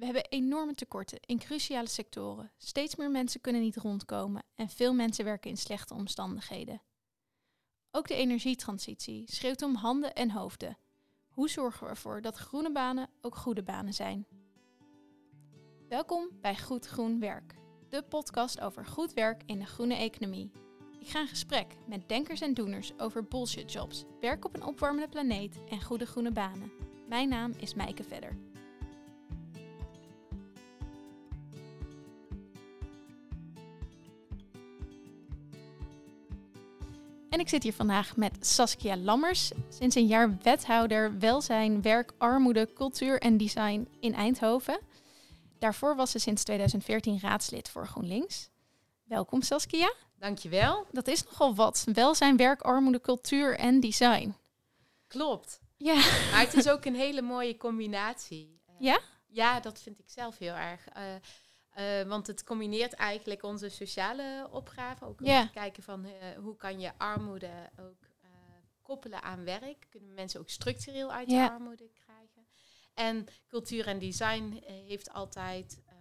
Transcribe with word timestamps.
We 0.00 0.06
hebben 0.06 0.28
enorme 0.28 0.74
tekorten 0.74 1.18
in 1.26 1.38
cruciale 1.38 1.88
sectoren. 1.88 2.50
Steeds 2.56 2.96
meer 2.96 3.10
mensen 3.10 3.40
kunnen 3.40 3.60
niet 3.60 3.76
rondkomen 3.76 4.42
en 4.54 4.68
veel 4.68 4.94
mensen 4.94 5.24
werken 5.24 5.50
in 5.50 5.56
slechte 5.56 5.94
omstandigheden. 5.94 6.82
Ook 7.90 8.08
de 8.08 8.14
energietransitie 8.14 9.24
schreeuwt 9.26 9.62
om 9.62 9.74
handen 9.74 10.14
en 10.14 10.30
hoofden. 10.30 10.78
Hoe 11.28 11.48
zorgen 11.48 11.84
we 11.84 11.90
ervoor 11.90 12.20
dat 12.20 12.36
groene 12.36 12.72
banen 12.72 13.08
ook 13.20 13.36
goede 13.36 13.62
banen 13.62 13.94
zijn? 13.94 14.26
Welkom 15.88 16.28
bij 16.40 16.56
Goed 16.58 16.86
Groen 16.86 17.20
Werk, 17.20 17.54
de 17.88 18.02
podcast 18.02 18.60
over 18.60 18.86
goed 18.86 19.12
werk 19.12 19.42
in 19.46 19.58
de 19.58 19.66
groene 19.66 19.94
economie. 19.94 20.50
Ik 21.00 21.08
ga 21.08 21.20
in 21.20 21.28
gesprek 21.28 21.76
met 21.86 22.08
denkers 22.08 22.40
en 22.40 22.54
doeners 22.54 22.98
over 22.98 23.24
bullshit 23.24 23.72
jobs, 23.72 24.04
werk 24.20 24.44
op 24.44 24.54
een 24.54 24.64
opwarmende 24.64 25.08
planeet 25.08 25.58
en 25.68 25.82
goede 25.82 26.06
groene 26.06 26.32
banen. 26.32 26.72
Mijn 27.08 27.28
naam 27.28 27.52
is 27.58 27.74
Mijke 27.74 28.04
Vedder. 28.04 28.49
En 37.30 37.40
ik 37.40 37.48
zit 37.48 37.62
hier 37.62 37.72
vandaag 37.72 38.16
met 38.16 38.46
Saskia 38.46 38.96
Lammers, 38.96 39.50
sinds 39.68 39.94
een 39.94 40.06
jaar 40.06 40.38
wethouder 40.42 41.18
welzijn, 41.18 41.82
werk, 41.82 42.12
armoede, 42.18 42.72
cultuur 42.74 43.20
en 43.20 43.36
design 43.36 43.88
in 44.00 44.14
Eindhoven. 44.14 44.80
Daarvoor 45.58 45.96
was 45.96 46.10
ze 46.10 46.18
sinds 46.18 46.44
2014 46.44 47.20
raadslid 47.20 47.68
voor 47.68 47.86
GroenLinks. 47.86 48.48
Welkom 49.04 49.42
Saskia. 49.42 49.92
Dankjewel. 50.18 50.86
Dat 50.92 51.08
is 51.08 51.24
nogal 51.24 51.54
wat. 51.54 51.86
Welzijn, 51.92 52.36
werk, 52.36 52.60
armoede, 52.60 53.00
cultuur 53.00 53.58
en 53.58 53.80
design. 53.80 54.34
Klopt. 55.06 55.60
Ja. 55.76 55.94
Maar 56.30 56.40
het 56.40 56.54
is 56.54 56.68
ook 56.68 56.84
een 56.84 56.94
hele 56.94 57.22
mooie 57.22 57.56
combinatie. 57.56 58.60
Ja? 58.78 59.00
Ja, 59.26 59.60
dat 59.60 59.80
vind 59.80 59.98
ik 59.98 60.08
zelf 60.08 60.38
heel 60.38 60.54
erg. 60.54 60.86
Uh, 60.96 61.02
uh, 61.80 62.02
want 62.02 62.26
het 62.26 62.44
combineert 62.44 62.92
eigenlijk 62.92 63.42
onze 63.42 63.68
sociale 63.68 64.48
opgave. 64.50 65.04
Ook 65.04 65.20
om 65.20 65.50
kijken 65.50 65.82
van 65.82 66.04
uh, 66.06 66.12
hoe 66.38 66.56
kan 66.56 66.80
je 66.80 66.92
armoede 66.98 67.70
ook 67.80 68.02
uh, 68.24 68.28
koppelen 68.82 69.22
aan 69.22 69.44
werk. 69.44 69.86
Kunnen 69.90 70.14
mensen 70.14 70.40
ook 70.40 70.50
structureel 70.50 71.12
uit 71.12 71.28
de 71.28 71.50
armoede 71.50 71.90
krijgen. 71.94 72.46
En 72.94 73.26
cultuur 73.48 73.86
en 73.86 73.98
design 73.98 74.62
eh, 74.66 74.72
heeft 74.74 75.10
altijd 75.10 75.82
ehm, 75.86 75.96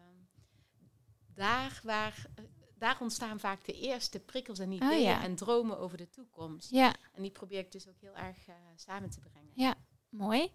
daar 1.33 1.80
waar... 1.83 2.25
eh, 2.35 2.44
daar 2.77 2.97
ontstaan 3.02 3.39
vaak 3.39 3.66
de 3.66 3.73
eerste 3.73 4.19
prikkels 4.19 4.59
en 4.59 4.72
ideeën 4.72 4.91
Oh, 4.97 5.02
ja. 5.02 5.23
en 5.23 5.35
dromen 5.35 5.80
over 5.80 5.97
de 5.97 6.09
toekomst. 6.09 6.69
Ja, 6.69 6.95
En 7.13 7.22
die 7.22 7.31
probeer 7.31 7.59
ik 7.59 7.72
dus 7.72 7.88
ook 7.88 8.00
heel 8.00 8.16
erg 8.16 8.47
eh, 8.47 8.55
samen 8.75 9.09
te 9.09 9.19
brengen. 9.19 9.52
Ja. 9.55 9.75
mooi. 10.09 10.52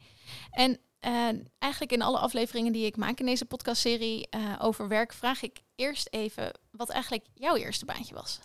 En 0.50 0.80
eigenlijk 1.58 1.92
in 1.92 2.02
alle 2.02 2.18
afleveringen 2.18 2.72
die 2.72 2.86
ik 2.86 2.96
maak 2.96 3.18
in 3.18 3.26
deze 3.26 3.44
podcastserie 3.44 4.28
eh, 4.30 4.56
over 4.60 4.88
werk, 4.88 5.12
vraag 5.12 5.42
ik 5.42 5.62
eerst 5.74 6.08
even 6.10 6.52
wat 6.70 6.90
eigenlijk 6.90 7.26
jouw 7.34 7.56
eerste 7.56 7.84
baantje 7.84 8.14
was. 8.14 8.40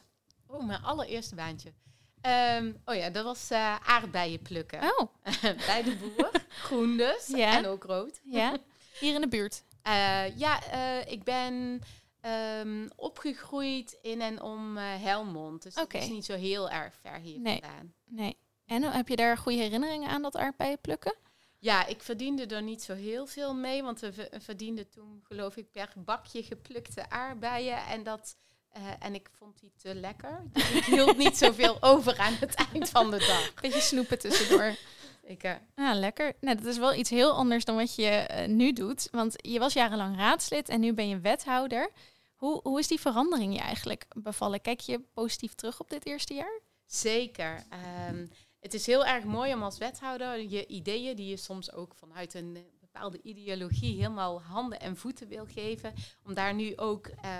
Oh, 0.47 0.65
mijn 0.65 0.81
allereerste 0.83 1.35
baantje. 1.35 1.73
Ehm, 2.21 2.71
oh 2.85 2.95
ja, 2.95 3.09
dat 3.09 3.23
was 3.23 3.49
eh, 3.49 3.75
aardbeien 3.75 4.41
plukken. 4.41 4.81
Oh, 4.83 5.07
Bij 5.67 5.83
de 5.83 5.95
boer. 5.95 6.31
Groen 6.63 6.97
dus. 6.97 7.27
Ja. 7.27 7.57
En 7.57 7.65
ook 7.65 7.83
rood. 7.83 8.19
ja. 8.23 8.57
Hier 8.99 9.15
in 9.15 9.21
de 9.21 9.27
buurt. 9.27 9.63
Eh, 9.81 10.37
ja, 10.37 10.71
ik 11.05 11.23
ben 11.23 11.81
ehm, 12.21 12.87
opgegroeid 12.95 13.97
in 14.01 14.21
en 14.21 14.41
om 14.41 14.77
Helmond. 14.77 15.63
Dus 15.63 15.75
Oké. 15.75 15.93
dat 15.97 16.01
is 16.07 16.09
niet 16.13 16.25
zo 16.25 16.35
heel 16.35 16.69
erg 16.69 16.93
ver 17.01 17.19
hier 17.19 17.39
Nee. 17.39 17.59
vandaan. 17.61 17.93
Nee. 18.05 18.37
En 18.65 18.83
heb 18.83 19.07
je 19.07 19.15
daar 19.15 19.37
goede 19.37 19.57
herinneringen 19.57 20.09
aan 20.09 20.21
dat 20.21 20.35
aardbeien 20.37 20.79
plukken? 20.81 21.15
Ja, 21.59 21.85
ik 21.85 22.01
verdiende 22.01 22.45
er 22.45 22.61
niet 22.63 22.83
zo 22.83 22.93
heel 22.93 23.25
veel 23.25 23.53
mee. 23.53 23.83
Want 23.83 23.99
we 23.99 24.13
ver- 24.13 24.29
verdienden 24.41 24.89
toen, 24.89 25.21
geloof 25.23 25.57
ik, 25.57 25.71
per 25.71 25.89
bakje 25.95 26.43
geplukte 26.43 27.09
aardbeien. 27.09 27.85
En, 27.85 28.03
dat, 28.03 28.35
eh, 28.69 28.81
en 28.99 29.13
ik 29.13 29.29
vond 29.37 29.59
die 29.59 29.71
te 29.81 29.95
lekker. 29.95 30.43
Dus 30.53 30.71
ik 30.71 30.83
hield 30.83 31.17
niet 31.17 31.37
zoveel 31.37 31.77
over 31.93 32.17
aan 32.17 32.33
het 32.33 32.53
eind 32.73 32.89
van 32.89 33.11
de 33.11 33.17
dag. 33.17 33.53
Beetje 33.61 33.81
snoepen 33.81 34.19
tussendoor. 34.19 34.75
Ik, 35.23 35.43
eh, 35.43 35.53
Ja, 35.75 35.93
lekker. 35.93 36.33
Nou, 36.41 36.55
dat 36.57 36.65
is 36.65 36.77
wel 36.77 36.93
iets 36.93 37.09
heel 37.09 37.31
anders 37.31 37.65
dan 37.65 37.75
wat 37.75 37.95
je 37.95 38.07
eh, 38.07 38.47
nu 38.47 38.73
doet. 38.73 39.07
Want 39.11 39.33
je 39.35 39.59
was 39.59 39.73
jarenlang 39.73 40.15
raadslid 40.17 40.69
en 40.69 40.79
nu 40.79 40.93
ben 40.93 41.07
je 41.07 41.19
wethouder. 41.19 41.89
Hoe, 42.35 42.59
hoe 42.63 42.79
is 42.79 42.87
die 42.87 42.99
verandering 42.99 43.53
je 43.53 43.59
eigenlijk 43.59 44.05
bevallen? 44.15 44.61
Kijk 44.61 44.79
je 44.79 44.99
positief 45.13 45.53
terug 45.55 45.79
op 45.79 45.89
dit 45.89 46.05
eerste 46.05 46.33
jaar? 46.33 46.59
Zeker. 46.85 47.63
Ehm, 47.69 48.25
het 48.59 48.73
is 48.73 48.85
heel 48.85 49.05
erg 49.05 49.23
mooi 49.23 49.53
om 49.53 49.63
als 49.63 49.77
wethouder 49.77 50.41
je 50.41 50.67
ideeën, 50.67 51.15
die 51.15 51.29
je 51.29 51.37
soms 51.37 51.73
ook 51.73 51.95
vanuit 51.95 52.33
een 52.33 52.55
eh, 52.55 52.61
bepaalde 52.79 53.21
ideologie 53.21 53.95
helemaal 53.95 54.41
handen 54.41 54.79
en 54.79 54.97
voeten 54.97 55.27
wil 55.27 55.45
geven, 55.45 55.93
om 56.23 56.33
daar 56.33 56.53
nu 56.53 56.77
ook 56.77 57.07
eh, 57.07 57.31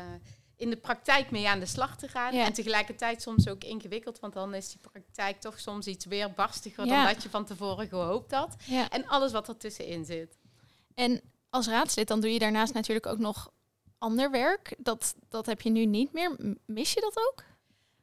in 0.55 0.69
de 0.69 0.77
praktijk 0.77 1.31
mee 1.31 1.47
aan 1.47 1.59
de 1.59 1.65
slag 1.65 1.97
te 1.97 2.07
gaan. 2.07 2.33
Ja. 2.33 2.45
En 2.45 2.53
tegelijkertijd 2.53 3.21
soms 3.21 3.47
ook 3.47 3.63
ingewikkeld, 3.63 4.19
want 4.19 4.33
dan 4.33 4.53
is 4.53 4.69
die 4.69 4.81
praktijk 4.91 5.39
toch 5.41 5.59
soms 5.59 5.87
iets 5.87 6.05
weerbarstiger 6.05 6.85
Ja. 6.85 6.95
dan 7.03 7.13
dat 7.13 7.23
je 7.23 7.29
van 7.29 7.45
tevoren 7.45 7.87
gehoopt 7.87 8.31
had. 8.31 8.55
Ja. 8.65 8.89
En 8.89 9.07
alles 9.07 9.31
wat 9.31 9.47
ertussenin 9.47 10.05
zit. 10.05 10.37
En 10.95 11.21
als 11.49 11.67
raadslid 11.67 12.07
dan 12.07 12.19
doe 12.19 12.33
je 12.33 12.39
daarnaast 12.39 12.73
natuurlijk 12.73 13.05
ook 13.05 13.17
nog 13.19 13.51
ander 13.97 14.31
werk. 14.31 14.75
Dat, 14.77 15.15
dat 15.29 15.45
heb 15.45 15.61
je 15.61 15.69
nu 15.69 15.85
niet 15.85 16.13
meer. 16.13 16.55
Mis 16.65 16.93
je 16.93 17.01
dat 17.01 17.17
ook? 17.17 17.43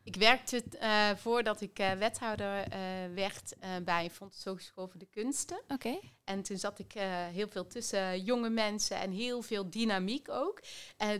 Ik 0.06 0.16
werkte 0.16 0.62
eh, 0.78 1.10
voordat 1.16 1.60
ik 1.60 1.78
eh, 1.78 1.92
wethouder 1.92 2.58
eh, 2.68 2.78
werd 3.14 3.52
bij 3.84 4.10
Fonds 4.10 4.44
Hogeschool 4.44 4.88
voor 4.88 4.98
de 5.00 5.06
Kunsten. 5.10 5.60
Oké. 5.68 5.98
En 6.24 6.42
toen 6.42 6.56
zat 6.56 6.78
ik 6.78 6.92
heel 7.32 7.48
veel 7.48 7.66
tussen 7.66 8.22
jonge 8.22 8.50
mensen 8.50 8.96
en 9.00 9.10
heel 9.10 9.42
veel 9.42 9.70
dynamiek 9.70 10.28
ook. 10.30 10.62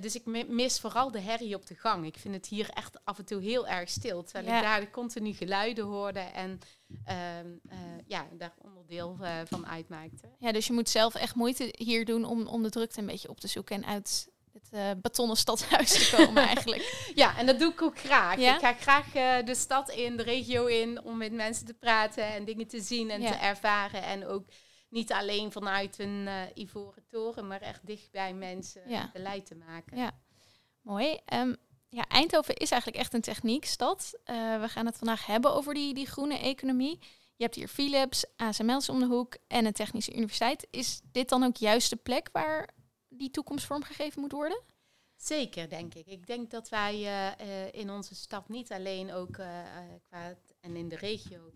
Dus 0.01 0.15
ik 0.15 0.25
mi- 0.27 0.45
mis 0.49 0.81
vooral 0.81 1.11
de 1.11 1.21
herrie 1.21 1.55
op 1.55 1.67
de 1.67 1.75
gang. 1.75 2.07
Ik 2.07 2.17
vind 2.19 2.35
het 2.35 2.47
hier 2.47 2.69
echt 2.71 3.05
af 3.05 3.19
en 3.19 3.25
toe 3.25 3.43
heel 3.43 3.67
erg 3.67 3.89
stil. 3.89 4.23
Terwijl 4.23 4.47
Ja. 4.47 4.57
ik 4.57 4.63
daar 4.63 4.81
de 4.81 4.91
continu 4.91 5.33
geluiden 5.33 5.85
hoorde 5.85 6.21
en 6.21 6.59
ehm, 7.05 7.47
eh, 7.69 7.79
ja, 8.07 8.27
daar 8.33 8.55
onderdeel 8.63 9.19
van 9.45 9.67
uitmaakte. 9.67 10.29
Ja, 10.39 10.53
dus 10.53 10.67
je 10.67 10.73
moet 10.73 10.89
zelf 10.89 11.15
echt 11.15 11.35
moeite 11.35 11.75
hier 11.79 12.05
doen 12.05 12.25
om, 12.25 12.47
om 12.47 12.63
de 12.63 12.71
drukte 12.71 13.01
een 13.01 13.07
beetje 13.07 13.29
op 13.29 13.41
te 13.41 13.49
zoeken 13.49 13.77
en 13.77 13.85
uit 13.87 14.29
het 14.63 14.69
eh, 14.73 14.91
betonnen 15.03 15.37
stadhuis 15.37 15.91
te 15.93 16.17
komen 16.17 16.43
eigenlijk. 16.53 17.11
Ja, 17.15 17.39
en 17.39 17.47
dat 17.47 17.59
doe 17.59 17.73
ik 17.73 17.83
ook 17.83 17.99
graag. 17.99 18.39
Ja? 18.39 18.55
Ik 18.55 18.61
ga 18.61 18.73
graag 18.73 19.15
eh, 19.15 19.47
de 19.47 19.55
stad 19.55 19.91
in, 19.91 20.17
de 20.17 20.23
regio 20.23 20.67
in, 20.67 21.03
om 21.03 21.17
met 21.17 21.33
mensen 21.33 21.67
te 21.67 21.75
praten 21.75 22.25
en 22.25 22.45
dingen 22.45 22.67
te 22.67 22.81
zien 22.81 23.11
en 23.11 23.21
Ja. 23.21 23.31
te 23.31 23.37
ervaren. 23.37 24.03
En 24.03 24.27
ook 24.27 24.49
niet 24.89 25.13
alleen 25.13 25.53
vanuit 25.53 25.99
een 25.99 26.25
eh, 26.29 26.41
ivoren 26.55 27.07
toren, 27.07 27.47
maar 27.47 27.61
echt 27.61 27.87
dicht 27.87 28.11
bij 28.11 28.35
mensen 28.35 28.83
Ja. 28.89 29.11
beleid 29.13 29.47
te 29.47 29.55
maken. 29.55 29.97
Ja. 29.97 30.11
Mooi. 30.83 31.19
Ehm, 31.25 31.55
ja, 31.89 32.05
Eindhoven 32.09 32.55
is 32.57 32.71
eigenlijk 32.71 33.03
echt 33.03 33.15
een 33.15 33.21
techniekstad. 33.21 34.19
We 34.25 34.67
gaan 34.69 34.87
het 34.87 34.97
vandaag 34.97 35.27
hebben 35.27 35.55
over 35.55 35.75
die, 35.75 35.95
die 35.95 36.07
groene 36.07 36.39
economie. 36.39 36.99
Je 37.37 37.45
hebt 37.45 37.55
hier 37.55 37.69
Philips, 37.69 38.25
ASML's 38.37 38.89
om 38.89 38.99
de 38.99 39.07
hoek 39.07 39.37
en 39.49 39.67
een 39.67 39.73
technische 39.73 40.13
universiteit. 40.15 40.67
Is 40.71 41.01
dit 41.13 41.29
dan 41.29 41.43
ook 41.45 41.57
juist 41.57 41.91
de 41.91 41.97
plek 41.97 42.29
waar 42.33 42.69
die 43.19 43.31
toekomst 43.31 43.67
vormgegeven 43.67 44.21
moet 44.21 44.33
worden? 44.33 44.63
Zeker, 45.17 45.69
denk 45.69 45.95
ik. 45.95 46.07
Ik 46.07 46.27
denk 46.27 46.51
dat 46.51 46.69
wij 46.69 46.95
eh, 46.95 47.41
eh, 47.41 47.75
in 47.75 47.91
onze 47.91 48.15
stad 48.15 48.49
niet 48.49 48.73
alleen 48.73 49.13
ook 49.13 49.37
eh, 49.37 49.65
qua 50.07 50.37
en 50.61 50.77
in 50.77 50.89
de 50.89 50.97
regio 50.97 51.53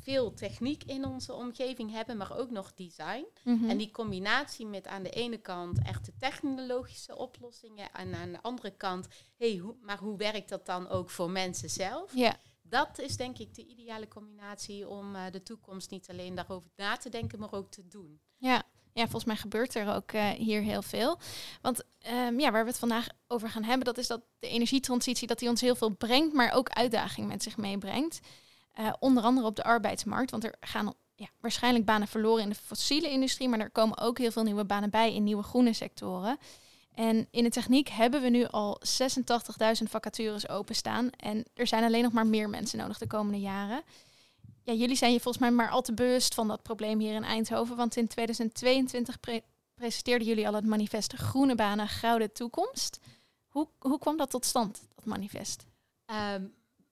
veel 0.00 0.34
techniek 0.34 0.84
in 0.84 1.04
onze 1.04 1.32
omgeving 1.32 1.90
hebben, 1.90 2.16
maar 2.16 2.36
ook 2.36 2.50
nog 2.50 2.74
design. 2.74 3.26
Mhm. 3.44 3.70
En 3.70 3.76
die 3.76 3.90
combinatie 3.90 4.66
met 4.66 4.86
aan 4.86 5.02
de 5.02 5.10
ene 5.10 5.38
kant 5.38 5.82
echte 5.82 6.12
technologische 6.18 7.16
oplossingen 7.16 7.92
en 7.92 8.14
aan 8.14 8.32
de 8.32 8.42
andere 8.42 8.76
kant, 8.76 9.08
hey, 9.36 9.56
hoe, 9.56 9.76
maar 9.80 9.98
hoe 9.98 10.16
werkt 10.16 10.48
dat 10.48 10.66
dan 10.66 10.88
ook 10.88 11.10
voor 11.10 11.30
mensen 11.30 11.70
zelf? 11.70 12.14
Ja, 12.14 12.36
Dat 12.62 12.98
is 12.98 13.16
denk 13.16 13.38
ik 13.38 13.54
de 13.54 13.66
ideale 13.66 14.08
combinatie 14.08 14.88
om 14.88 15.12
de 15.30 15.42
toekomst 15.42 15.90
niet 15.90 16.10
alleen 16.10 16.34
daarover 16.34 16.70
na 16.76 16.96
te 16.96 17.08
denken, 17.08 17.38
maar 17.38 17.52
ook 17.52 17.70
te 17.70 17.88
doen. 17.88 18.20
ja. 18.36 18.64
Ja, 18.96 19.02
volgens 19.02 19.24
mij 19.24 19.36
gebeurt 19.36 19.74
er 19.74 19.94
ook 19.94 20.12
eh, 20.12 20.28
hier 20.28 20.62
heel 20.62 20.82
veel. 20.82 21.18
Want 21.62 21.82
ehm, 21.98 22.40
ja, 22.40 22.50
waar 22.50 22.64
we 22.64 22.70
het 22.70 22.78
vandaag 22.78 23.06
over 23.26 23.48
gaan 23.48 23.64
hebben, 23.64 23.84
dat 23.84 23.98
is 23.98 24.06
dat 24.06 24.20
de 24.38 24.48
energietransitie, 24.48 25.26
dat 25.26 25.38
die 25.38 25.48
ons 25.48 25.60
heel 25.60 25.74
veel 25.74 25.90
brengt, 25.90 26.34
maar 26.34 26.52
ook 26.52 26.68
uitdagingen 26.68 27.28
met 27.28 27.42
zich 27.42 27.56
meebrengt. 27.56 28.20
Eh, 28.72 28.92
onder 28.98 29.22
andere 29.22 29.46
op 29.46 29.56
de 29.56 29.64
arbeidsmarkt, 29.64 30.30
want 30.30 30.44
er 30.44 30.54
gaan 30.60 30.94
ja, 31.14 31.26
waarschijnlijk 31.40 31.84
banen 31.84 32.08
verloren 32.08 32.42
in 32.42 32.48
de 32.48 32.54
fossiele 32.54 33.10
industrie, 33.10 33.48
maar 33.48 33.60
er 33.60 33.70
komen 33.70 33.98
ook 33.98 34.18
heel 34.18 34.30
veel 34.30 34.42
nieuwe 34.42 34.64
banen 34.64 34.90
bij 34.90 35.14
in 35.14 35.24
nieuwe 35.24 35.42
groene 35.42 35.72
sectoren. 35.72 36.38
En 36.94 37.28
in 37.30 37.44
de 37.44 37.50
techniek 37.50 37.88
hebben 37.88 38.22
we 38.22 38.28
nu 38.28 38.44
al 38.44 38.80
86.000 39.80 39.90
vacatures 39.90 40.48
openstaan 40.48 41.10
en 41.10 41.44
er 41.54 41.66
zijn 41.66 41.84
alleen 41.84 42.02
nog 42.02 42.12
maar 42.12 42.26
meer 42.26 42.48
mensen 42.48 42.78
nodig 42.78 42.98
de 42.98 43.06
komende 43.06 43.40
jaren. 43.40 43.82
Ja, 44.66 44.72
jullie 44.72 44.96
zijn 44.96 45.12
je 45.12 45.20
volgens 45.20 45.42
mij 45.42 45.52
maar 45.52 45.70
al 45.70 45.82
te 45.82 45.94
bewust 45.94 46.34
van 46.34 46.48
dat 46.48 46.62
probleem 46.62 46.98
hier 46.98 47.14
in 47.14 47.24
Eindhoven, 47.24 47.76
want 47.76 47.96
in 47.96 48.06
2022 48.06 49.20
pre- 49.20 49.44
presenteerden 49.74 50.26
jullie 50.26 50.46
al 50.46 50.54
het 50.54 50.64
manifest 50.64 51.12
Groene 51.12 51.54
Banen, 51.54 51.88
Gouden 51.88 52.32
Toekomst. 52.32 52.98
Hoe, 53.46 53.68
hoe 53.78 53.98
kwam 53.98 54.16
dat 54.16 54.30
tot 54.30 54.44
stand, 54.44 54.88
dat 54.94 55.04
manifest? 55.04 55.64
Ehm, 56.04 56.44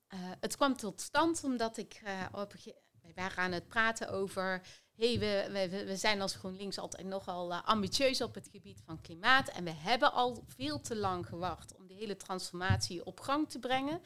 eh, 0.06 0.18
het 0.40 0.56
kwam 0.56 0.76
tot 0.76 1.00
stand 1.00 1.44
omdat 1.44 1.76
ik 1.76 2.00
eh, 2.04 2.12
op 2.32 2.52
wij 3.00 3.12
waren 3.14 3.36
aan 3.36 3.52
het 3.52 3.68
praten 3.68 4.08
over 4.08 4.62
hey, 4.96 5.18
we, 5.18 5.48
we, 5.52 5.84
we 5.84 5.96
zijn 5.96 6.20
als 6.20 6.34
GroenLinks 6.34 6.78
altijd 6.78 7.06
nogal 7.06 7.52
uh, 7.52 7.62
ambitieus 7.64 8.20
op 8.20 8.34
het 8.34 8.48
gebied 8.52 8.82
van 8.84 9.00
klimaat. 9.00 9.48
En 9.48 9.64
we 9.64 9.72
hebben 9.72 10.12
al 10.12 10.44
veel 10.46 10.80
te 10.80 10.96
lang 10.96 11.26
gewacht 11.26 11.74
om 11.76 11.86
die 11.86 11.96
hele 11.96 12.16
transformatie 12.16 13.04
op 13.04 13.20
gang 13.20 13.50
te 13.50 13.58
brengen. 13.58 14.00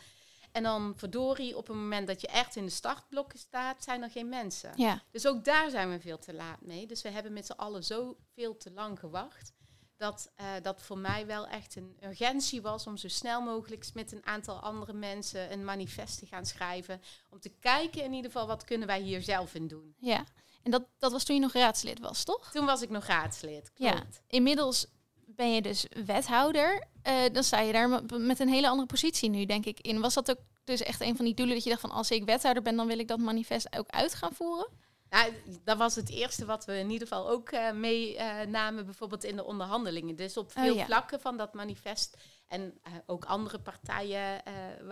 En 0.58 0.64
dan 0.64 0.93
verdorie, 0.96 1.56
op 1.56 1.66
het 1.66 1.76
moment 1.76 2.06
dat 2.06 2.20
je 2.20 2.26
echt 2.26 2.56
in 2.56 2.64
de 2.64 2.70
startblokken 2.70 3.38
staat, 3.38 3.84
zijn 3.84 4.02
er 4.02 4.10
geen 4.10 4.28
mensen. 4.28 4.72
Ja. 4.76 5.02
Dus 5.10 5.26
ook 5.26 5.44
daar 5.44 5.70
zijn 5.70 5.90
we 5.90 6.00
veel 6.00 6.19
te 6.19 6.34
laat 6.34 6.60
mee. 6.60 6.87
Dus 6.87 7.02
we 7.02 7.08
hebben 7.08 7.32
met 7.32 7.46
z'n 7.46 7.52
allen 7.52 7.84
zo 7.84 8.16
veel 8.34 8.56
te 8.56 8.70
lang 8.70 8.99
gewacht. 8.99 9.52
Dat 9.96 10.32
uh, 10.40 10.46
dat 10.62 10.82
voor 10.82 10.99
mij 10.99 11.26
wel 11.26 11.46
echt 11.46 11.76
een 11.76 11.96
urgentie 12.02 12.62
was 12.62 12.87
om 12.87 12.96
zo 12.96 13.08
snel 13.08 13.40
mogelijk 13.40 13.87
met 13.94 14.12
een 14.12 14.26
aantal 14.26 14.60
andere 14.60 14.93
mensen 14.93 15.52
een 15.52 15.64
manifest 15.64 16.19
te 16.19 16.26
gaan 16.26 16.46
schrijven. 16.46 17.02
Om 17.31 17.40
te 17.40 17.52
kijken 17.60 18.05
in 18.05 18.12
ieder 18.12 18.31
geval 18.31 18.46
wat 18.46 18.64
kunnen 18.64 18.87
wij 18.87 19.00
hier 19.00 19.22
zelf 19.22 19.55
in 19.55 19.69
doen. 19.69 19.94
Ja, 19.99 20.25
en 20.62 20.70
dat, 20.70 20.82
dat 20.99 21.12
was 21.12 21.25
toen 21.25 21.34
je 21.34 21.43
nog 21.43 21.52
raadslid 21.52 22.00
was, 22.00 22.25
toch? 22.25 22.50
Toen 22.50 22.66
was 22.66 22.82
ik 22.82 22.90
nog 22.90 23.05
raadslid, 23.05 23.72
klopt. 23.72 23.94
Ja, 23.94 24.06
inmiddels 24.26 24.87
ben 25.36 25.54
je 25.54 25.62
dus 25.62 25.86
wethouder. 26.06 26.84
Uh, 27.08 27.22
dan 27.32 27.44
sta 27.44 27.60
je 27.60 27.72
daar 27.72 28.02
met 28.19 28.40
een 28.40 28.48
hele 28.48 28.69
andere 28.69 28.86
positie 28.86 29.30
nu, 29.30 29.44
denk 29.44 29.64
ik, 29.66 29.80
in. 29.80 30.00
Was 30.00 30.14
dat 30.14 30.30
ook 30.30 30.40
dus 30.64 30.82
echt 30.82 31.00
een 31.00 31.16
van 31.16 31.25
die 31.25 31.34
doelen 31.34 31.54
dat 31.54 31.64
je 31.64 31.70
dacht 31.70 31.82
van... 31.82 31.90
als 31.90 32.10
ik 32.10 32.25
wethouder 32.25 32.62
ben, 32.62 32.76
dan 32.76 32.86
wil 32.86 32.98
ik 32.98 33.08
dat 33.08 33.19
manifest 33.19 33.76
ook 33.76 33.88
uit 33.88 34.14
gaan 34.14 34.32
voeren? 34.32 34.69
Nou, 35.10 35.32
dat 35.64 35.78
was 35.78 35.94
het 35.94 36.10
eerste 36.10 36.44
wat 36.44 36.64
we 36.64 36.78
in 36.78 36.90
ieder 36.90 37.08
geval 37.08 37.30
ook 37.30 37.52
uh, 37.52 37.72
meenamen, 37.72 38.80
uh, 38.80 38.84
bijvoorbeeld 38.84 39.25
in 39.25 39.36
de 39.36 39.44
onderhandelingen. 39.44 40.16
Dus 40.16 40.36
op 40.36 40.52
veel 40.52 40.72
oh, 40.72 40.78
ja. 40.78 40.84
vlakken 40.84 41.20
van 41.20 41.36
dat 41.36 41.54
manifest. 41.54 42.16
En 42.48 42.62
uh, 42.62 42.92
ook 43.06 43.24
andere 43.24 43.58
partijen 43.58 44.42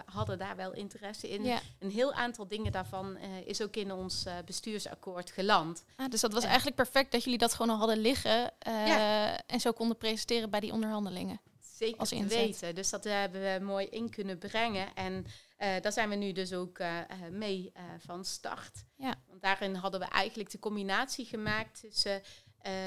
hadden 0.05 0.39
daar 0.39 0.57
wel 0.57 0.73
interesse 0.73 1.29
in. 1.29 1.45
Ja. 1.45 1.61
Een 1.79 1.91
heel 1.91 2.13
aantal 2.13 2.49
dingen 2.49 2.73
daarvan 2.73 3.17
is 3.45 3.63
ook 3.63 3.77
in 3.77 3.93
ons 3.93 4.27
bestuursakkoord 4.45 5.31
geland. 5.31 5.85
Ah, 5.97 6.09
dus 6.09 6.21
dat 6.21 6.33
was 6.33 6.45
eigenlijk 6.45 6.77
perfect 6.77 7.13
dat 7.13 7.25
jullie 7.25 7.39
dat 7.39 7.55
gewoon 7.55 7.71
al 7.71 7.79
hadden 7.79 7.99
liggen 7.99 8.53
ja. 8.65 9.41
en 9.47 9.61
zo 9.61 9.73
konden 9.73 9.97
presenteren 9.97 10.51
bij 10.51 10.61
die 10.61 10.73
onderhandelingen. 10.73 11.41
Zeker 11.61 11.99
als 11.99 12.09
te 12.09 12.25
weten. 12.25 12.75
Dus 12.75 12.91
dat 12.91 13.05
hebben 13.05 13.41
we 13.41 13.65
mooi 13.65 13.87
in 13.87 14.11
kunnen 14.11 14.39
brengen. 14.39 14.95
En 14.95 15.27
uh, 15.59 15.81
daar 15.81 15.93
zijn 15.93 16.09
we 16.09 16.15
nu 16.15 16.33
dus 16.33 16.53
ook 16.53 16.79
uh, 16.79 17.01
mee 17.31 17.73
uh, 17.77 17.83
van 17.99 18.25
start. 18.25 18.85
Ja. 18.97 19.15
Want 19.29 19.43
daarin 19.43 19.75
hadden 19.75 20.01
we 20.01 20.07
eigenlijk 20.07 20.51
de 20.51 20.59
combinatie 20.59 21.25
gemaakt 21.25 21.81
tussen 21.81 22.23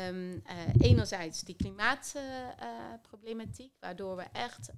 um, 0.08 0.44
enerzijds 0.80 1.42
die 1.42 1.56
klimaatproblematiek, 1.56 3.74
waardoor 3.80 4.16
we 4.16 4.26
echt 4.31 4.70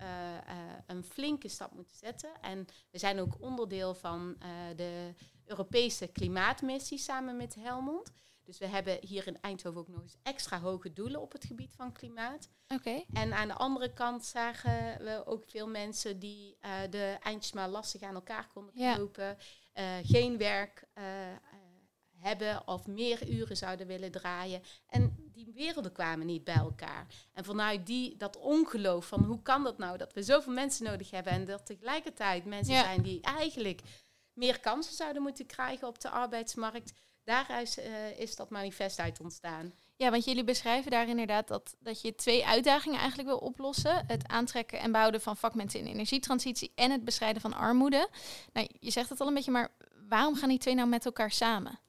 een 0.86 1.04
flinke 1.04 1.48
stap 1.48 1.74
moeten 1.74 1.98
zetten. 1.98 2.30
En 2.42 2.66
we 2.92 2.98
zijn 2.98 3.20
ook 3.20 3.38
onderdeel 3.40 3.96
van 3.96 4.38
de 4.76 5.14
Europese 5.46 6.08
klimaatmissie 6.08 6.98
samen 6.98 7.38
met 7.38 7.56
Helmond. 7.56 8.12
Dus 8.44 8.58
we 8.58 8.68
hebben 8.68 8.98
hier 9.02 9.28
in 9.28 9.42
Eindhoven 9.42 9.80
ook 9.80 9.88
nog 9.88 10.02
eens 10.02 10.18
extra 10.24 10.60
hoge 10.60 10.94
doelen 10.94 11.22
op 11.22 11.32
het 11.32 11.46
gebied 11.46 11.74
van 11.76 11.92
klimaat. 11.92 12.50
Oké. 12.68 13.04
En 13.14 13.34
aan 13.34 13.48
de 13.48 13.54
andere 13.54 13.94
kant 13.94 14.26
zagen 14.26 15.04
we 15.04 15.26
ook 15.26 15.44
veel 15.48 15.68
mensen 15.68 16.20
die 16.20 16.58
de 16.90 17.18
eindjes 17.20 17.54
maar 17.54 17.70
lastig 17.70 18.02
aan 18.02 18.16
elkaar 18.16 18.48
konden 18.48 18.74
knopen. 18.74 19.26
Ja. 19.26 19.38
Uh, 19.74 19.98
geen 20.04 20.38
werk 20.38 20.88
hebben 22.22 22.68
of 22.68 22.88
meer 22.88 23.30
uren 23.30 23.58
zouden 23.58 23.88
willen 23.88 24.12
draaien. 24.12 24.62
En 24.88 25.30
die 25.34 25.52
werelden 25.54 25.92
kwamen 25.92 26.26
niet 26.26 26.44
bij 26.44 26.56
elkaar. 26.56 27.08
En 27.34 27.46
vanuit 27.46 27.86
die, 27.86 28.18
dat 28.18 28.38
ongeloof 28.38 29.08
van 29.08 29.24
hoe 29.24 29.42
kan 29.42 29.64
dat 29.64 29.78
nou 29.78 29.98
dat 29.98 30.14
we 30.14 30.24
zoveel 30.24 30.54
mensen 30.54 30.86
nodig 30.86 31.12
hebben 31.12 31.34
en 31.34 31.46
dat 31.46 31.66
tegelijkertijd 31.66 32.46
mensen 32.46 32.74
ja. 32.74 32.84
zijn 32.84 33.02
die 33.02 33.22
eigenlijk 33.22 33.82
meer 34.34 34.60
kansen 34.60 34.94
zouden 34.94 35.22
moeten 35.22 35.46
krijgen 35.46 35.88
op 35.88 36.02
de 36.02 36.10
arbeidsmarkt 36.10 36.94
daaruit 37.24 37.78
uh, 37.80 38.20
is 38.20 38.36
dat 38.36 38.50
manifest 38.50 39.00
uit 39.00 39.20
ontstaan. 39.20 39.74
Ja, 39.96 40.12
want 40.12 40.26
jullie 40.26 40.44
beschrijven 40.44 40.92
daar 40.92 41.08
inderdaad 41.08 41.48
dat, 41.48 41.76
dat 41.80 42.02
je 42.02 42.16
twee 42.16 42.46
uitdagingen 42.46 43.00
eigenlijk 43.00 43.30
wil 43.30 43.38
oplossen. 43.38 44.04
Het 44.08 44.28
aantrekken 44.28 44.80
en 44.80 44.92
behouden 44.92 45.22
van 45.22 45.38
vakmensen 45.38 45.80
in 45.80 45.86
energietransitie 45.86 46.72
en 46.76 46.92
het 46.92 47.04
bestrijden 47.04 47.42
van 47.42 47.54
armoede. 47.54 48.10
Nou, 48.54 48.68
je 48.80 48.92
zegt 48.92 49.10
het 49.10 49.22
al 49.22 49.28
een 49.28 49.34
beetje, 49.34 49.52
maar 49.52 49.72
waarom 50.10 50.36
gaan 50.36 50.50
die 50.50 50.58
twee 50.58 50.76
nou 50.76 50.88
met 50.88 51.06
elkaar 51.06 51.32
samen? 51.32 51.80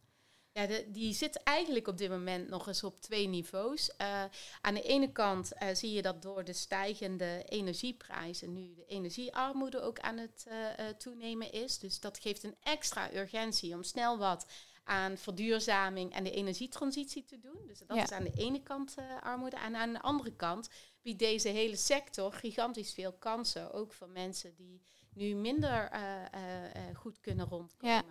Ja, 0.54 0.66
de, 0.66 0.84
die 0.90 1.12
zit 1.14 1.42
eigenlijk 1.42 1.88
op 1.88 1.98
dit 1.98 2.10
moment 2.10 2.48
nog 2.48 2.66
eens 2.66 2.84
op 2.84 3.00
twee 3.00 3.26
niveaus. 3.26 3.90
Uh, 4.00 4.24
aan 4.60 4.74
de 4.74 4.82
ene 4.82 5.12
kant 5.12 5.52
uh, 5.62 5.68
zie 5.74 5.92
je 5.92 6.02
dat 6.02 6.22
door 6.22 6.44
de 6.44 6.52
stijgende 6.52 7.42
energieprijzen 7.48 8.52
nu 8.52 8.74
de 8.74 8.84
energiearmoede 8.86 9.80
ook 9.80 10.00
aan 10.00 10.16
het 10.18 10.46
uh, 10.48 10.88
toenemen 10.88 11.52
is. 11.52 11.78
Dus 11.78 12.00
dat 12.00 12.18
geeft 12.18 12.42
een 12.42 12.56
extra 12.62 13.12
urgentie 13.14 13.74
om 13.74 13.82
snel 13.82 14.18
wat 14.18 14.46
aan 14.84 15.16
verduurzaming 15.18 16.12
en 16.12 16.24
de 16.24 16.30
energietransitie 16.30 17.24
te 17.24 17.38
doen. 17.38 17.66
Dus 17.66 17.78
dat 17.78 17.96
Ja. 17.96 18.02
is 18.02 18.10
aan 18.10 18.24
de 18.24 18.32
ene 18.36 18.62
kant 18.62 18.94
eh, 18.94 19.04
armoede. 19.22 19.56
En 19.56 19.76
aan 19.76 19.92
de 19.92 20.00
andere 20.00 20.32
kant 20.36 20.68
biedt 21.02 21.18
deze 21.18 21.48
hele 21.48 21.76
sector 21.76 22.32
gigantisch 22.32 22.92
veel 22.92 23.12
kansen. 23.12 23.72
Ook 23.72 23.92
voor 23.92 24.08
mensen 24.08 24.54
die 24.54 24.82
nu 25.14 25.34
minder 25.34 25.88
eh, 25.90 26.24
eh, 26.32 26.64
eh, 26.74 26.96
goed 26.96 27.20
kunnen 27.20 27.46
rondkomen. 27.46 28.04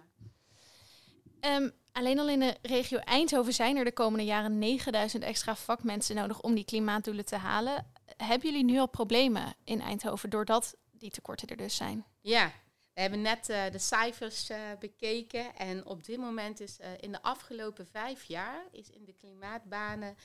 Ehm, 1.42 1.70
alleen 1.92 2.20
al 2.20 2.30
in 2.30 2.40
de 2.40 2.58
regio 2.62 2.98
Eindhoven 2.98 3.54
zijn 3.54 3.78
er 3.78 3.84
de 3.84 3.94
komende 3.94 4.26
jaren 4.26 4.60
9000 4.60 5.24
extra 5.24 5.56
vakmensen 5.56 6.16
nodig 6.16 6.42
om 6.42 6.56
die 6.56 6.66
klimaatdoelen 6.66 7.26
te 7.26 7.36
halen. 7.36 7.92
Hebben 8.18 8.50
jullie 8.50 8.66
nu 8.66 8.80
al 8.80 8.88
problemen 8.88 9.54
in 9.64 9.82
Eindhoven 9.82 10.30
doordat 10.30 10.76
die 10.92 11.12
tekorten 11.12 11.48
er 11.48 11.58
dus 11.58 11.76
zijn? 11.76 12.06
Ja, 12.22 12.52
we 12.94 13.02
hebben 13.02 13.22
net 13.22 13.50
eh, 13.50 13.72
de 13.72 13.80
cijfers 13.80 14.50
eh, 14.50 14.58
bekeken. 14.80 15.56
En 15.56 15.86
op 15.86 16.04
dit 16.04 16.18
moment 16.18 16.60
is 16.60 16.80
eh, 16.80 16.90
in 17.00 17.12
de 17.12 17.22
afgelopen 17.22 17.88
vijf 17.88 18.24
jaar 18.24 18.66
is 18.72 18.90
in 18.90 19.06
de 19.06 19.14
klimaatbanen 19.14 20.16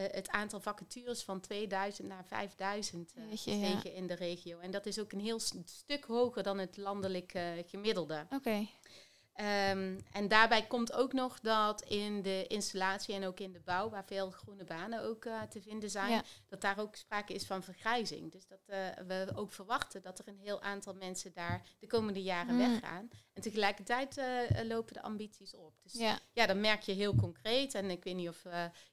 het 0.00 0.28
aantal 0.28 0.60
vacatures 0.60 1.22
van 1.22 1.40
2000 1.40 2.08
naar 2.08 2.24
5000 2.24 3.12
eh, 3.14 3.22
Jeetje, 3.28 3.50
gestegen 3.50 3.94
in 3.94 4.06
de 4.06 4.14
regio. 4.14 4.58
En 4.58 4.70
dat 4.70 4.86
is 4.86 4.98
ook 4.98 5.12
een 5.12 5.20
heel 5.20 5.40
stuk 5.64 6.04
hoger 6.04 6.42
dan 6.42 6.58
het 6.58 6.76
landelijke 6.76 7.64
gemiddelde. 7.66 8.26
Oké. 8.30 8.66
Ehm, 9.36 9.98
en 10.12 10.28
daarbij 10.28 10.66
komt 10.66 10.92
ook 10.92 11.12
nog 11.12 11.40
dat 11.40 11.82
in 11.82 12.22
de 12.22 12.46
installatie 12.46 13.14
en 13.14 13.24
ook 13.26 13.40
in 13.40 13.52
de 13.52 13.60
bouw, 13.60 13.90
waar 13.90 14.04
veel 14.04 14.30
groene 14.30 14.64
banen 14.64 15.02
ook 15.02 15.24
eh, 15.24 15.42
te 15.42 15.60
vinden 15.60 15.90
zijn, 15.90 16.10
Ja. 16.10 16.22
dat 16.48 16.60
daar 16.60 16.78
ook 16.78 16.94
sprake 16.96 17.32
is 17.34 17.44
van 17.46 17.62
vergrijzing. 17.62 18.32
Dus 18.32 18.46
dat 18.46 18.58
eh, 18.66 18.78
we 19.06 19.26
ook 19.34 19.52
verwachten 19.52 20.02
dat 20.02 20.18
er 20.18 20.28
een 20.28 20.38
heel 20.38 20.62
aantal 20.62 20.94
mensen 20.94 21.32
daar 21.32 21.62
de 21.78 21.86
komende 21.86 22.22
jaren 22.22 22.54
Mm. 22.54 22.58
weggaan. 22.70 23.08
En 23.32 23.42
tegelijkertijd 23.42 24.16
eh, 24.16 24.26
lopen 24.64 24.94
de 24.94 25.02
ambities 25.02 25.54
op. 25.54 25.74
Dus 25.82 25.92
Ja. 25.92 26.18
ja, 26.32 26.46
dat 26.46 26.56
merk 26.56 26.82
je 26.82 26.92
heel 26.92 27.14
concreet. 27.14 27.74
En 27.74 27.90
ik 27.90 28.04
weet 28.04 28.14
niet 28.16 28.28
of 28.28 28.42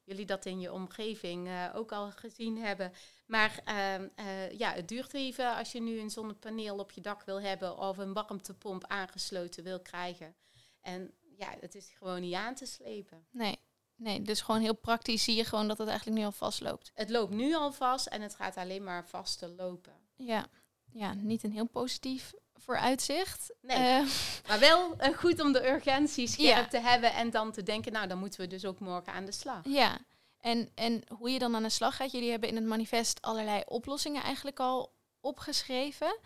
jullie 0.04 0.26
dat 0.26 0.46
in 0.46 0.60
je 0.60 0.72
omgeving 0.74 1.50
ook 1.74 1.92
al 1.92 2.12
gezien 2.12 2.58
hebben. 2.58 2.94
Maar 3.34 3.60
ehm, 3.66 4.08
eh, 4.16 4.52
ja, 4.52 4.72
het 4.74 4.88
duurt 4.88 5.14
even 5.14 5.56
als 5.56 5.72
je 5.72 5.82
nu 5.82 6.00
een 6.00 6.10
zonnepaneel 6.10 6.78
op 6.78 6.92
je 6.92 7.02
dak 7.02 7.24
wil 7.24 7.42
hebben 7.42 7.78
of 7.78 7.98
een 7.98 8.14
warmtepomp 8.14 8.86
aangesloten 8.88 9.64
wil 9.64 9.80
krijgen. 9.80 10.36
En 10.82 11.12
ja, 11.38 11.48
het 11.60 11.76
is 11.76 11.92
gewoon 11.98 12.22
niet 12.22 12.34
aan 12.34 12.56
te 12.56 12.66
slepen. 12.66 13.26
Nee. 13.32 13.60
Nee, 13.96 14.22
dus 14.22 14.42
gewoon 14.42 14.62
heel 14.62 14.76
praktisch 14.76 15.24
zie 15.24 15.36
je 15.36 15.46
gewoon 15.46 15.68
dat 15.68 15.78
het 15.78 15.88
eigenlijk 15.88 16.18
nu 16.20 16.26
al 16.26 16.32
vastloopt. 16.32 16.92
Het 16.94 17.10
loopt 17.10 17.34
nu 17.34 17.56
al 17.56 17.72
vast 17.72 18.06
en 18.08 18.22
het 18.22 18.36
gaat 18.36 18.56
alleen 18.58 18.84
maar 18.84 19.08
vaster 19.08 19.50
lopen. 19.50 19.94
Ja. 20.16 20.46
Ja, 20.92 21.14
niet 21.14 21.44
een 21.44 21.52
heel 21.52 21.68
positief 21.68 22.34
vooruitzicht. 22.54 23.54
Nee. 23.62 23.78
Eh, 23.78 24.06
Maar 24.48 24.60
wel 24.60 24.96
eh, 24.98 25.18
goed 25.18 25.40
om 25.40 25.52
de 25.54 25.68
urgentie 25.70 26.28
scherp 26.28 26.64
Ja. 26.64 26.68
te 26.68 26.80
hebben 26.80 27.14
en 27.14 27.30
dan 27.30 27.52
te 27.52 27.64
denken, 27.64 27.92
nou 27.92 28.08
dan 28.08 28.18
moeten 28.18 28.40
we 28.40 28.48
dus 28.48 28.66
ook 28.66 28.80
morgen 28.80 29.14
aan 29.14 29.26
de 29.26 29.32
slag. 29.32 29.62
ja. 29.64 29.98
En, 30.44 30.70
en 30.76 31.04
hoe 31.18 31.30
je 31.30 31.40
dan 31.40 31.56
aan 31.56 31.64
de 31.64 31.70
slag 31.70 31.96
gaat. 31.96 32.12
Jullie 32.12 32.32
hebben 32.32 32.50
in 32.50 32.56
het 32.56 32.66
manifest 32.66 33.22
allerlei 33.22 33.62
oplossingen 33.66 34.24
eigenlijk 34.24 34.60
al 34.60 34.94
opgeschreven. 35.20 36.20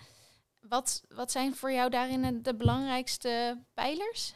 Wat, 0.59 1.03
wat 1.09 1.31
zijn 1.31 1.55
voor 1.55 1.71
jou 1.71 1.89
daarin 1.89 2.41
de 2.41 2.55
belangrijkste 2.55 3.63
pijlers? 3.74 4.33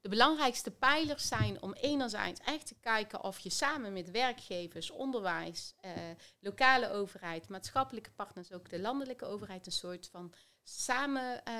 De 0.00 0.08
belangrijkste 0.08 0.70
pijlers 0.70 1.28
zijn 1.28 1.62
om 1.62 1.72
enerzijds 1.72 2.40
echt 2.40 2.66
te 2.66 2.74
kijken 2.80 3.24
of 3.24 3.38
je 3.38 3.50
samen 3.50 3.92
met 3.92 4.10
werkgevers, 4.10 4.90
onderwijs, 4.90 5.74
eh, 5.80 5.92
lokale 6.40 6.90
overheid, 6.90 7.48
maatschappelijke 7.48 8.10
partners, 8.10 8.52
ook 8.52 8.70
de 8.70 8.80
landelijke 8.80 9.24
overheid, 9.24 9.66
een 9.66 9.72
soort 9.72 10.08
van 10.12 10.32
samen, 10.62 11.44
eh, 11.44 11.54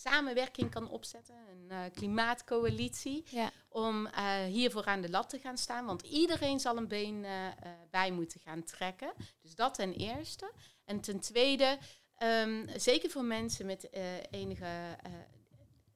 samenwerking 0.00 0.70
kan 0.70 0.88
opzetten. 0.88 1.34
Een 1.50 1.70
eh, 1.70 1.80
klimaatcoalitie. 1.92 3.24
Ja. 3.30 3.50
Om 3.68 4.06
eh, 4.06 4.44
hiervoor 4.44 4.84
aan 4.84 5.00
de 5.00 5.10
lat 5.10 5.28
te 5.28 5.38
gaan 5.38 5.58
staan. 5.58 5.86
Want 5.86 6.02
iedereen 6.02 6.60
zal 6.60 6.76
een 6.76 6.88
been 6.88 7.24
eh, 7.24 7.46
bij 7.90 8.10
moeten 8.10 8.40
gaan 8.40 8.62
trekken. 8.62 9.12
Dus 9.42 9.54
dat 9.54 9.74
ten 9.74 9.92
eerste. 9.92 10.52
En 10.84 11.00
ten 11.00 11.20
tweede, 11.20 11.78
ehm, 12.16 12.78
zeker 12.78 13.10
voor 13.10 13.24
mensen 13.24 13.66
met 13.66 13.88
enige 14.30 14.96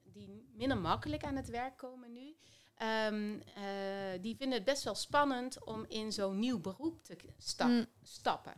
die 0.03 0.49
minder 0.53 0.77
makkelijk 0.77 1.23
aan 1.23 1.35
het 1.35 1.49
werk 1.49 1.77
komen 1.77 2.11
nu. 2.13 2.35
ehm, 2.75 3.39
eh, 3.55 4.21
die 4.21 4.35
vinden 4.35 4.57
het 4.57 4.65
best 4.65 4.83
wel 4.83 4.95
spannend 4.95 5.63
om 5.63 5.85
in 5.87 6.11
zo'n 6.11 6.39
nieuw 6.39 6.59
beroep 6.59 7.03
te 7.03 7.15
Mm. 7.65 7.85
stappen. 8.03 8.53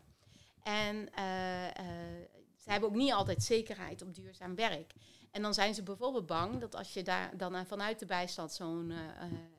En 0.61 1.09
ze 2.57 2.69
hebben 2.71 2.89
ook 2.89 2.95
niet 2.95 3.11
altijd 3.11 3.43
zekerheid 3.43 4.01
op 4.01 4.13
duurzaam 4.15 4.55
werk. 4.55 4.93
En 5.33 5.41
dan 5.41 5.53
zijn 5.53 5.73
ze 5.73 5.83
bijvoorbeeld 5.83 6.25
bang 6.25 6.59
dat 6.59 6.75
als 6.75 6.93
je 6.93 7.03
daar 7.03 7.37
dan 7.37 7.65
vanuit 7.65 7.99
de 7.99 8.05
bijstand 8.05 8.51
zo'n 8.51 8.89
uh, 8.89 8.97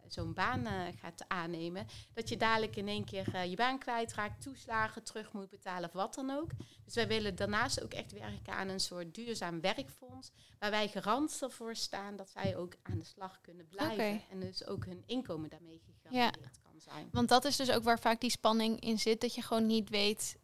zo'n 0.06 0.34
baan 0.34 0.60
uh, 0.60 0.82
gaat 1.00 1.24
aannemen, 1.28 1.86
dat 2.12 2.28
je 2.28 2.36
dadelijk 2.36 2.76
in 2.76 2.88
één 2.88 3.04
keer 3.04 3.44
je 3.46 3.56
baan 3.56 3.78
kwijtraakt, 3.78 4.42
toeslagen 4.42 5.02
terug 5.02 5.32
moet 5.32 5.50
betalen 5.50 5.88
of 5.88 5.94
wat 5.94 6.14
dan 6.14 6.30
ook. 6.30 6.50
Dus 6.84 6.94
wij 6.94 7.06
willen 7.06 7.34
daarnaast 7.34 7.82
ook 7.82 7.92
echt 7.92 8.12
werken 8.12 8.52
aan 8.52 8.68
een 8.68 8.80
soort 8.80 9.14
duurzaam 9.14 9.60
werkfonds, 9.60 10.30
waar 10.58 10.70
wij 10.70 10.88
garant 10.88 11.42
ervoor 11.42 11.76
staan 11.76 12.16
dat 12.16 12.30
zij 12.30 12.56
ook 12.56 12.74
aan 12.82 12.98
de 12.98 13.04
slag 13.04 13.40
kunnen 13.40 13.68
blijven. 13.68 14.22
En 14.30 14.40
dus 14.40 14.66
ook 14.66 14.84
hun 14.84 15.02
inkomen 15.06 15.50
daarmee 15.50 15.80
gegarandeerd 15.84 16.60
kan 16.62 16.80
zijn. 16.80 17.08
Want 17.12 17.28
dat 17.28 17.44
is 17.44 17.56
dus 17.56 17.70
ook 17.70 17.82
waar 17.82 18.00
vaak 18.00 18.20
die 18.20 18.30
spanning 18.30 18.80
in 18.80 18.98
zit, 18.98 19.20
dat 19.20 19.34
je 19.34 19.42
gewoon 19.42 19.66
niet 19.66 19.88
weet 19.88 20.36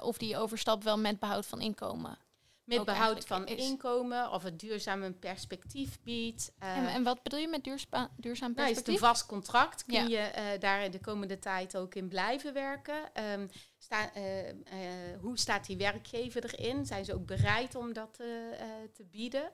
of 0.00 0.18
die 0.18 0.36
overstap 0.36 0.82
wel 0.82 0.98
met 0.98 1.18
behoud 1.18 1.46
van 1.46 1.60
inkomen 1.60 2.18
met 2.76 2.84
behoud 2.84 3.26
van 3.26 3.46
inkomen 3.46 4.30
of 4.30 4.42
het 4.42 4.60
duurzaam 4.60 5.02
een 5.02 5.18
perspectief 5.18 5.98
biedt. 6.02 6.52
en, 6.58 6.86
eh, 6.86 6.94
en, 6.94 7.02
wat 7.02 7.22
bedoel 7.22 7.38
je 7.38 7.48
met 7.48 7.64
duurzaam 7.64 8.08
perspectief? 8.16 8.54
Nou, 8.56 8.70
is 8.70 8.76
het 8.76 8.88
een 8.88 8.98
vast 8.98 9.26
contract? 9.26 9.84
Kun 9.84 10.08
je 10.08 10.30
uh, 10.36 10.60
daar 10.60 10.90
de 10.90 11.00
komende 11.00 11.38
tijd 11.38 11.76
ook 11.76 11.94
in 11.94 12.08
blijven 12.08 12.52
werken? 12.52 13.10
Um, 13.32 13.50
sta, 13.78 14.16
uh, 14.16 14.22
hoe 15.20 15.38
staat 15.38 15.66
die 15.66 15.76
werkgever 15.76 16.44
erin? 16.44 16.86
Zijn 16.86 17.04
ze 17.04 17.14
ook 17.14 17.26
bereid 17.26 17.74
om 17.74 17.92
dat 17.92 18.14
te 18.92 19.04
bieden? 19.10 19.50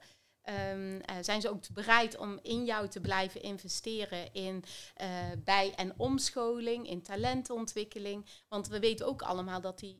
Um, 0.72 1.00
zijn 1.20 1.40
ze 1.40 1.48
ook 1.48 1.68
bereid 1.72 2.16
om 2.16 2.38
in 2.42 2.64
jou 2.64 2.88
te 2.88 3.00
blijven 3.00 3.42
investeren 3.42 4.32
in 4.32 4.64
bij- 5.44 5.72
en 5.74 5.94
omscholing, 5.96 6.88
in 6.88 7.02
talentontwikkeling? 7.02 8.26
Want 8.48 8.68
we 8.68 8.78
weten 8.78 9.06
ook 9.06 9.22
allemaal 9.22 9.60
dat 9.60 9.78
die 9.78 9.98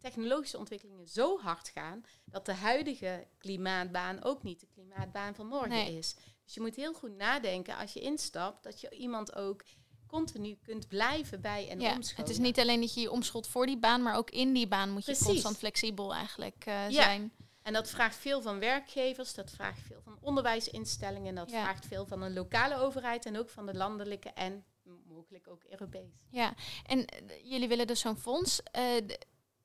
technologische 0.00 0.58
ontwikkelingen 0.58 1.08
zo 1.08 1.38
hard 1.38 1.68
gaan 1.68 2.04
dat 2.24 2.46
de 2.46 2.54
huidige 2.54 3.26
klimaatbaan 3.38 4.22
ook 4.22 4.42
niet 4.42 4.60
de 4.60 4.66
klimaatbaan 4.66 5.34
van 5.34 5.46
morgen 5.46 5.86
is. 5.86 6.14
Dus 6.44 6.54
je 6.54 6.60
moet 6.60 6.76
heel 6.76 6.94
goed 6.94 7.16
nadenken 7.16 7.76
als 7.76 7.92
je 7.92 8.00
instapt 8.00 8.62
dat 8.62 8.80
je 8.80 8.90
iemand 8.90 9.34
ook 9.34 9.62
continu 10.06 10.58
kunt 10.62 10.88
blijven 10.88 11.40
bij 11.40 11.68
en 11.68 11.80
ja, 11.80 11.98
Het 12.14 12.28
is 12.28 12.38
niet 12.38 12.58
alleen 12.58 12.80
dat 12.80 12.94
je 12.94 13.00
je 13.00 13.10
omscholt 13.10 13.46
voor 13.46 13.66
die 13.66 13.78
baan, 13.78 14.02
maar 14.02 14.16
ook 14.16 14.30
in 14.30 14.52
die 14.52 14.68
baan 14.68 14.90
moet 14.90 15.06
je 15.06 15.18
constant 15.24 15.56
flexibel 15.56 16.14
eigenlijk 16.14 16.64
uh, 16.68 16.90
ja. 16.90 17.02
zijn. 17.02 17.32
En 17.62 17.72
dat 17.72 17.90
vraagt 17.90 18.16
veel 18.16 18.42
van 18.42 18.58
werkgevers, 18.58 19.34
dat 19.34 19.50
vraagt 19.50 19.80
veel 19.80 20.00
van 20.02 20.18
onderwijsinstellingen, 20.20 21.34
dat 21.34 21.50
vraagt 21.50 21.86
veel 21.86 22.06
van 22.06 22.22
een 22.22 22.32
lokale 22.32 22.76
overheid 22.76 23.26
en 23.26 23.38
ook 23.38 23.48
van 23.48 23.66
de 23.66 23.74
landelijke 23.74 24.28
en 24.28 24.64
mogelijk 25.06 25.48
ook 25.48 25.62
Europees. 25.64 26.12
Ja, 26.30 26.54
en 26.86 26.98
uh, 26.98 27.04
jullie 27.50 27.68
willen 27.68 27.86
dus 27.86 28.00
zo'n 28.00 28.16
fonds. 28.16 28.60
Uh, 28.78 28.96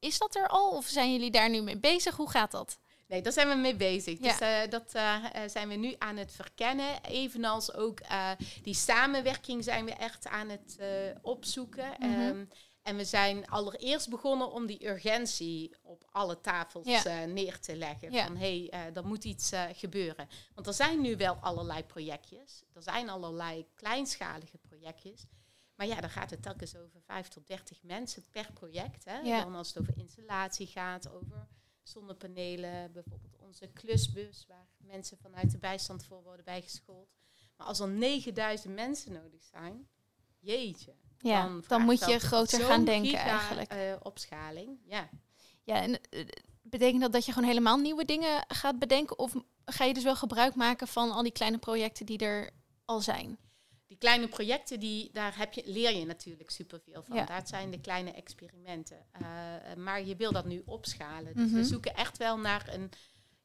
is 0.06 0.18
dat 0.18 0.36
er 0.36 0.48
al 0.48 0.70
of 0.70 0.86
zijn 0.86 1.12
jullie 1.12 1.32
daar 1.32 1.50
nu 1.50 1.62
mee 1.62 1.78
bezig? 1.78 2.16
Hoe 2.16 2.30
gaat 2.30 2.52
dat? 2.52 2.78
Nee, 3.08 3.22
daar 3.22 3.34
zijn 3.34 3.48
we 3.48 3.56
mee 3.56 3.76
bezig. 3.76 4.20
Dus 4.20 4.42
uh, 4.42 4.58
dat 4.70 4.96
uh, 4.96 5.26
zijn 5.46 5.68
we 5.68 5.76
nu 5.76 5.96
aan 5.98 6.18
het 6.18 6.32
verkennen. 6.32 7.04
Evenals 7.04 7.74
ook 7.74 8.00
uh, 8.02 8.32
die 8.62 8.74
samenwerking 8.74 9.64
zijn 9.64 9.86
we 9.86 9.94
echt 9.94 10.28
aan 10.28 10.50
het 10.50 10.78
opzoeken. 11.22 11.94
Mm 12.00 12.20
um, 12.20 12.50
en 12.82 12.96
we 12.96 13.06
zijn 13.06 13.48
allereerst 13.48 14.10
begonnen 14.10 14.52
om 14.52 14.66
die 14.66 14.88
urgentie 14.88 15.76
op 15.82 16.04
alle 16.12 16.42
tafels 16.42 16.88
ja. 16.88 17.26
neer 17.26 17.60
te 17.60 17.76
leggen. 17.76 18.12
Ja. 18.12 18.26
Van 18.26 18.38
hé, 18.38 18.68
hey, 18.70 18.92
er 18.94 19.06
moet 19.06 19.24
iets 19.24 19.52
gebeuren. 19.74 20.28
Want 20.54 20.68
er 20.68 20.74
zijn 20.74 21.02
nu 21.02 21.18
wel 21.18 21.36
allerlei 21.36 21.84
projectjes. 21.84 22.64
Er 22.74 22.84
zijn 22.84 23.10
allerlei 23.10 23.66
kleinschalige 23.76 24.58
projectjes. 24.58 25.26
Maar 25.76 25.88
ja, 25.88 26.02
dan 26.02 26.10
gaat 26.10 26.30
het 26.30 26.42
telkens 26.42 26.76
over 26.76 27.02
5 27.02 27.28
tot 27.28 27.48
30 27.48 27.84
mensen 27.84 28.24
per 28.32 28.52
project. 28.54 29.06
Hè? 29.06 29.18
Ja. 29.18 29.44
Dan 29.44 29.56
als 29.56 29.68
het 29.68 29.80
over 29.80 29.98
installatie 29.98 30.68
gaat, 30.68 31.10
over 31.10 31.48
zonnepanelen, 31.84 32.92
bijvoorbeeld 32.92 33.38
onze 33.38 33.68
klusbus, 33.68 34.46
waar 34.48 34.68
mensen 34.78 35.18
vanuit 35.18 35.52
de 35.52 35.58
bijstand 35.58 36.04
voor 36.04 36.24
worden 36.24 36.46
bijgeschoold. 36.46 37.10
Maar 37.58 37.68
als 37.68 37.80
er 37.80 37.88
9000 37.88 38.76
mensen 38.76 39.12
nodig 39.12 39.44
zijn, 39.44 39.88
jeetje. 40.40 40.96
Ja, 41.18 41.44
dan, 41.44 41.64
dan 41.68 41.82
moet 41.82 42.06
je 42.06 42.20
groter 42.20 42.60
gaan 42.60 42.86
denken 42.86 43.20
eigenlijk. 43.20 43.74
Uh, 43.74 43.96
opschaling, 44.02 44.80
ja. 44.86 45.10
Ja, 45.64 45.82
en 45.82 46.00
uh, 46.10 46.26
betekent 46.62 47.02
dat 47.02 47.12
dat 47.12 47.26
je 47.26 47.32
gewoon 47.32 47.48
helemaal 47.48 47.78
nieuwe 47.78 48.06
dingen 48.06 48.46
gaat 48.48 48.80
bedenken? 48.80 49.20
Of 49.20 49.34
ga 49.66 49.84
je 49.84 49.94
dus 49.94 50.04
wel 50.04 50.16
gebruik 50.16 50.56
maken 50.56 50.88
van 50.88 51.12
al 51.12 51.24
die 51.24 51.32
kleine 51.32 51.58
projecten 51.58 52.06
die 52.06 52.18
er 52.18 52.50
al 52.86 53.02
zijn? 53.02 53.38
Die 53.96 54.10
kleine 54.10 54.28
projecten, 54.28 54.80
die, 54.80 55.10
daar 55.14 55.38
heb 55.38 55.54
je, 55.54 55.62
leer 55.66 55.96
je 55.96 56.06
natuurlijk 56.06 56.50
superveel 56.50 57.04
van. 57.04 57.16
Ja. 57.16 57.26
Dat 57.26 57.50
zijn 57.50 57.72
de 57.72 57.82
kleine 57.82 58.12
experimenten. 58.12 59.06
Uh, 59.22 59.74
maar 59.76 60.06
je 60.06 60.16
wil 60.16 60.32
dat 60.32 60.46
nu 60.46 60.62
opschalen. 60.66 61.36
Dus 61.36 61.52
we 61.52 61.58
mhm. 61.58 61.64
zoeken 61.64 61.96
echt 61.96 62.18
wel 62.18 62.38
naar 62.38 62.74
een... 62.74 62.92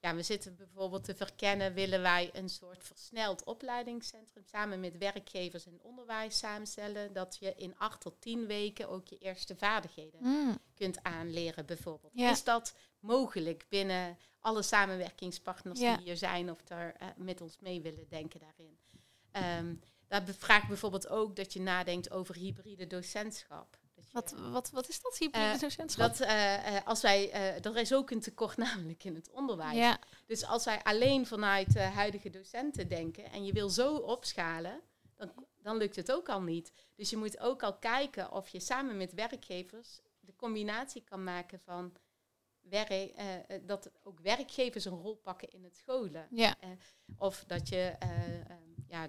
Ja, 0.00 0.14
we 0.14 0.22
zitten 0.22 0.56
bijvoorbeeld 0.56 1.04
te 1.04 1.14
verkennen, 1.14 1.74
willen 1.74 2.02
wij 2.02 2.30
een 2.32 2.48
soort 2.48 2.84
versneld 2.84 3.44
opleidingscentrum 3.44 4.44
samen 4.44 4.80
met 4.80 4.98
werkgevers 4.98 5.66
en 5.66 5.80
onderwijs 5.82 6.38
samenstellen, 6.38 7.12
dat 7.12 7.36
je 7.40 7.54
in 7.56 7.78
acht 7.78 8.00
tot 8.00 8.20
tien 8.20 8.46
weken 8.46 8.88
ook 8.88 9.08
je 9.08 9.18
eerste 9.18 9.56
vaardigheden 9.56 10.20
mm. 10.22 10.58
kunt 10.74 11.02
aanleren 11.02 11.66
bijvoorbeeld. 11.66 12.14
Is 12.14 12.44
dat 12.44 12.74
mogelijk 13.00 13.66
binnen 13.68 14.18
alle 14.38 14.62
samenwerkingspartners 14.62 15.78
die 15.78 15.98
hier 16.04 16.16
zijn 16.16 16.50
of 16.50 16.58
er 16.68 16.94
uh, 17.02 17.08
met 17.16 17.40
ons 17.40 17.58
mee 17.58 17.80
willen 17.80 18.08
denken 18.08 18.40
daarin? 18.40 18.78
Um, 19.32 19.80
dat 20.10 20.22
vraagt 20.38 20.68
bijvoorbeeld 20.68 21.08
ook 21.08 21.36
dat 21.36 21.52
je 21.52 21.60
nadenkt 21.60 22.10
over 22.10 22.34
hybride 22.34 22.86
docentschap. 22.86 23.78
wat, 24.12 24.34
wat, 24.50 24.70
wat 24.70 24.88
is 24.88 25.02
dat, 25.02 25.16
hybride 25.18 25.54
uh, 25.54 25.60
docentschap? 25.60 26.16
Dat, 26.16 26.20
uh, 26.20 26.86
als 26.86 27.02
wij, 27.02 27.32
er 27.62 27.76
is 27.76 27.94
ook 27.94 28.10
een 28.10 28.20
tekort 28.20 28.56
namelijk 28.66 29.04
in 29.04 29.14
het 29.14 29.30
onderwijs. 29.30 29.76
Ja. 29.76 29.98
Dus 30.26 30.44
als 30.44 30.64
wij 30.64 30.82
alleen 30.82 31.26
vanuit 31.26 31.78
huidige 31.78 32.30
docenten 32.30 32.88
denken 32.88 33.30
en 33.30 33.44
je 33.44 33.52
wil 33.52 33.68
zo 33.68 33.96
opschalen, 33.96 34.80
dan, 35.16 35.32
dan 35.62 35.76
lukt 35.76 35.96
het 35.96 36.12
ook 36.12 36.28
al 36.28 36.42
niet. 36.42 36.72
Dus 36.94 37.10
je 37.10 37.16
moet 37.16 37.38
ook 37.38 37.62
al 37.62 37.78
kijken 37.78 38.32
of 38.32 38.48
je 38.48 38.60
samen 38.60 38.96
met 38.96 39.14
werkgevers 39.14 40.00
de 40.20 40.36
combinatie 40.36 41.02
kan 41.04 41.24
maken 41.24 41.60
van 41.60 41.92
werk, 42.60 43.12
dat 43.62 43.90
ook 44.02 44.20
werkgevers 44.20 44.84
een 44.84 45.00
rol 45.00 45.14
pakken 45.16 45.48
in 45.50 45.64
het 45.64 45.76
scholen. 45.76 46.26
Ja. 46.30 46.54
of 47.16 47.44
dat 47.46 47.68
je 47.68 47.96
ja, 48.88 49.08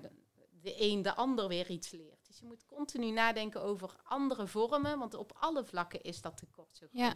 de 0.61 0.81
een 0.81 1.01
de 1.01 1.15
ander 1.15 1.47
weer 1.47 1.69
iets 1.69 1.91
leert. 1.91 2.27
Dus 2.27 2.39
je 2.39 2.45
moet 2.45 2.65
continu 2.65 3.11
nadenken 3.11 3.63
over 3.63 3.95
andere 4.03 4.47
vormen, 4.47 4.99
want 4.99 5.13
op 5.13 5.37
alle 5.39 5.63
vlakken 5.63 6.01
is 6.01 6.21
dat 6.21 6.37
tekort 6.37 6.77
zo 6.77 6.87
groot. 6.93 7.01
Ja. 7.01 7.15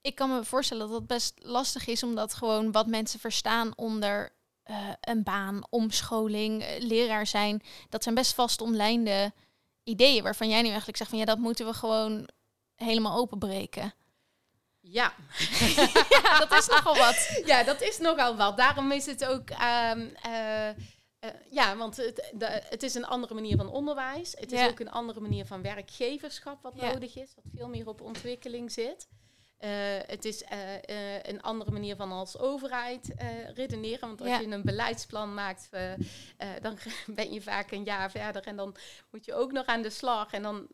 Ik 0.00 0.14
kan 0.14 0.30
me 0.30 0.44
voorstellen 0.44 0.88
dat 0.88 0.98
het 0.98 1.06
best 1.06 1.34
lastig 1.42 1.86
is, 1.86 2.02
omdat 2.02 2.34
gewoon 2.34 2.72
wat 2.72 2.86
mensen 2.86 3.20
verstaan 3.20 3.76
onder 3.76 4.32
uh, 4.66 4.88
een 5.00 5.22
baan, 5.22 5.66
omscholing, 5.70 6.62
uh, 6.62 6.68
leraar 6.78 7.26
zijn, 7.26 7.62
dat 7.88 8.02
zijn 8.02 8.14
best 8.14 8.34
vast 8.34 8.60
omlijnde 8.60 9.32
ideeën 9.82 10.22
waarvan 10.22 10.48
jij 10.48 10.60
nu 10.60 10.66
eigenlijk 10.66 10.96
zegt 10.96 11.10
van 11.10 11.18
ja, 11.18 11.24
dat 11.24 11.38
moeten 11.38 11.66
we 11.66 11.72
gewoon 11.72 12.28
helemaal 12.74 13.18
openbreken. 13.18 13.94
Ja. 14.80 15.12
ja, 16.22 16.38
dat 16.38 16.52
is 16.52 16.66
nogal 16.66 16.96
wat. 16.96 17.42
Ja, 17.44 17.62
dat 17.62 17.80
is 17.80 17.98
nogal 17.98 18.36
wat. 18.36 18.56
Daarom 18.56 18.92
is 18.92 19.06
het 19.06 19.24
ook. 19.24 19.50
Um, 19.50 20.12
uh, 20.26 20.68
uh, 21.24 21.30
ja, 21.50 21.76
want 21.76 21.96
het, 21.96 22.32
de, 22.34 22.62
het 22.68 22.82
is 22.82 22.94
een 22.94 23.04
andere 23.04 23.34
manier 23.34 23.56
van 23.56 23.68
onderwijs. 23.68 24.34
Het 24.38 24.52
is 24.52 24.68
ook 24.68 24.80
een 24.80 24.90
andere 24.90 25.20
manier 25.20 25.46
van 25.46 25.62
werkgeverschap 25.62 26.62
wat 26.62 26.74
nodig 26.74 27.16
is, 27.16 27.34
wat 27.34 27.44
veel 27.54 27.68
meer 27.68 27.88
op 27.88 28.00
ontwikkeling 28.00 28.72
zit. 28.72 29.08
Uh, 29.60 29.70
het 30.06 30.24
is 30.24 30.42
uh, 30.42 30.48
een 31.22 31.42
andere 31.42 31.70
manier 31.70 31.96
van 31.96 32.12
als 32.12 32.38
overheid 32.38 33.14
redeneren. 33.54 34.08
Want 34.08 34.20
als 34.20 34.38
je 34.38 34.46
een 34.46 34.62
beleidsplan 34.62 35.34
maakt, 35.34 35.68
dan 36.60 36.78
ben 37.06 37.32
je 37.32 37.42
vaak 37.42 37.70
een 37.70 37.84
jaar 37.84 38.10
verder 38.10 38.46
en 38.46 38.56
dan 38.56 38.76
moet 39.10 39.24
je 39.24 39.34
ook 39.34 39.52
nog 39.52 39.66
aan 39.66 39.82
de 39.82 39.90
slag. 39.90 40.32
En 40.32 40.42
dan, 40.42 40.68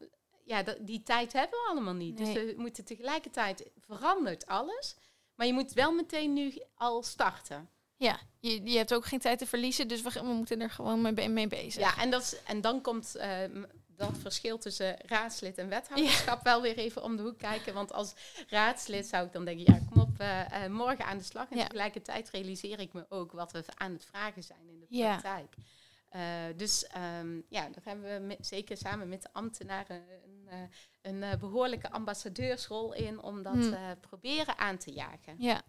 ja, 0.44 0.64
die 0.80 1.02
tijd 1.02 1.32
hebben 1.32 1.58
we 1.58 1.68
allemaal 1.70 1.94
niet. 1.94 2.16
Dus 2.16 2.32
we 2.32 2.54
moeten 2.56 2.84
tegelijkertijd 2.84 3.70
verandert 3.78 4.46
alles. 4.46 4.96
Maar 5.34 5.46
je 5.46 5.52
moet 5.52 5.72
wel 5.72 5.92
meteen 5.92 6.32
nu 6.32 6.62
al 6.74 7.02
starten. 7.02 7.68
Ja, 7.96 8.20
je, 8.40 8.70
je 8.70 8.76
hebt 8.76 8.94
ook 8.94 9.06
geen 9.06 9.18
tijd 9.18 9.38
te 9.38 9.46
verliezen, 9.46 9.88
dus 9.88 10.02
we, 10.02 10.10
we 10.12 10.32
moeten 10.32 10.60
er 10.60 10.70
gewoon 10.70 11.14
mee, 11.14 11.28
mee 11.28 11.48
bezig. 11.48 11.82
Ja, 11.82 11.98
en, 11.98 12.10
dat, 12.10 12.40
en 12.46 12.60
dan 12.60 12.80
komt 12.80 13.16
uh, 13.16 13.64
dat 13.96 14.18
verschil 14.18 14.58
tussen 14.58 14.96
raadslid 15.06 15.58
en 15.58 15.68
wethouderschap 15.68 16.42
wel 16.42 16.62
weer 16.62 16.76
even 16.76 17.02
om 17.02 17.16
de 17.16 17.22
hoek 17.22 17.38
kijken. 17.38 17.74
Want 17.74 17.92
als 17.92 18.14
raadslid 18.48 19.06
zou 19.06 19.26
ik 19.26 19.32
dan 19.32 19.44
denken, 19.44 19.74
ja, 19.74 19.80
kom 19.90 20.02
op, 20.02 20.20
uh, 20.20 20.40
uh, 20.52 20.66
morgen 20.66 21.04
aan 21.04 21.18
de 21.18 21.24
slag. 21.24 21.50
En 21.50 21.58
tegelijkertijd 21.58 22.30
realiseer 22.30 22.80
ik 22.80 22.92
me 22.92 23.06
ook 23.08 23.32
wat 23.32 23.52
we 23.52 23.64
aan 23.74 23.92
het 23.92 24.04
vragen 24.04 24.42
zijn 24.42 24.68
in 24.68 24.80
de 24.80 24.86
praktijk. 24.86 25.54
Ja. 26.10 26.52
dus 26.52 26.86
um, 27.20 27.44
ja, 27.48 27.68
daar 27.68 27.84
hebben 27.84 28.28
we 28.28 28.36
zeker 28.40 28.76
samen 28.76 29.08
met 29.08 29.22
de 29.22 29.28
ambtenaren 29.32 30.04
een, 31.02 31.22
een 31.22 31.38
behoorlijke 31.38 31.90
ambassadeursrol 31.90 32.94
in 32.94 33.22
om 33.22 33.42
dat 33.42 33.54
hmm. 33.54 34.00
proberen 34.00 34.58
aan 34.58 34.78
te 34.78 34.92
jagen. 34.92 35.34
Ja, 35.38 35.62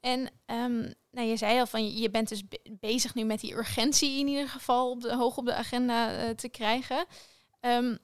en 0.00 0.20
um, 0.46 0.94
nou, 1.10 1.28
je 1.28 1.36
zei 1.36 1.58
al 1.58 1.66
van 1.66 1.96
je 1.96 2.10
bent 2.10 2.28
dus 2.28 2.42
bezig 2.70 3.14
nu 3.14 3.24
met 3.24 3.40
die 3.40 3.54
urgentie 3.54 4.18
in 4.18 4.26
ieder 4.26 4.48
geval 4.48 5.02
hoog 5.02 5.36
op 5.36 5.44
de 5.44 5.54
agenda 5.54 6.24
uh, 6.24 6.30
te 6.30 6.48
krijgen. 6.48 7.06
Um, 7.60 7.98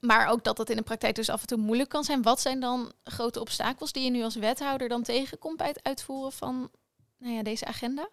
Maar 0.00 0.28
ook 0.28 0.44
dat 0.44 0.56
dat 0.56 0.70
in 0.70 0.76
de 0.76 0.82
praktijk 0.82 1.14
dus 1.14 1.28
af 1.28 1.40
en 1.40 1.46
toe 1.46 1.58
moeilijk 1.58 1.88
kan 1.88 2.04
zijn. 2.04 2.22
Wat 2.22 2.40
zijn 2.40 2.60
dan 2.60 2.92
grote 3.04 3.40
obstakels 3.40 3.92
die 3.92 4.04
je 4.04 4.10
nu 4.10 4.22
als 4.22 4.34
wethouder 4.34 4.88
dan 4.88 5.02
tegenkomt 5.02 5.56
bij 5.56 5.68
het 5.68 5.82
uitvoeren 5.82 6.32
van 6.32 6.70
nou 7.18 7.34
ja, 7.34 7.42
deze 7.42 7.64
agenda? 7.64 8.08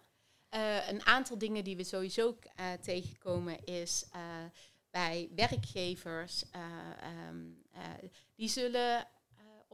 Uh, 0.54 0.88
een 0.88 1.06
aantal 1.06 1.38
dingen 1.38 1.64
die 1.64 1.76
we 1.76 1.84
sowieso 1.84 2.36
uh, 2.60 2.72
tegenkomen 2.80 3.64
is 3.64 4.04
bij 4.90 5.28
werkgevers. 5.34 6.44
Um, 7.28 7.62
die 8.34 8.48
zullen 8.48 9.06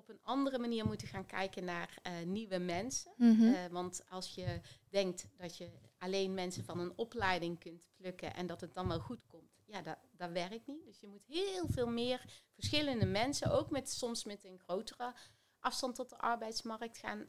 op 0.09 0.15
een 0.15 0.25
andere 0.25 0.59
manier 0.59 0.87
moeten 0.87 1.09
gaan 1.09 1.27
kijken 1.27 1.65
naar 1.65 2.01
nieuwe 2.25 2.59
mensen. 2.59 3.13
Mm 3.17 3.37
-hmm. 3.37 3.69
want 3.71 4.03
als 4.09 4.35
je 4.35 4.61
denkt 4.89 5.29
dat 5.37 5.57
je 5.57 5.71
alleen 5.99 6.35
mensen 6.35 6.65
van 6.65 6.79
een 6.79 6.93
opleiding 6.97 7.59
kunt 7.59 7.83
plukken 7.97 8.35
en 8.35 8.47
dat 8.47 8.61
het 8.61 8.75
dan 8.75 8.89
wel 8.89 9.01
goed 9.01 9.27
komt, 9.27 9.51
ja, 9.65 9.83
dat, 9.83 9.99
dat 10.17 10.31
werkt 10.31 10.67
niet. 10.67 10.85
Dus 10.85 11.01
je 11.01 11.09
moet 11.09 11.25
heel 11.27 11.67
veel 11.69 11.89
meer 11.89 12.43
verschillende 12.55 13.07
mensen, 13.07 13.53
ook 13.53 13.71
met, 13.71 13.91
soms 13.91 14.25
met 14.25 14.45
een 14.45 14.59
grotere 14.59 15.15
afstand 15.59 15.95
tot 15.95 16.11
de 16.11 16.19
arbeidsmarkt 16.19 16.99
gaan. 16.99 17.27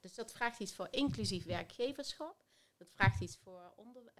dus 0.00 0.14
dat 0.14 0.32
vraagt 0.32 0.60
iets 0.60 0.74
voor 0.74 0.88
inclusief 0.90 1.44
werkgeverschap. 1.44 2.44
Dat 2.76 2.88
vraagt 2.90 3.20
iets 3.20 3.36
voor 3.36 3.72
onder, 3.76 4.12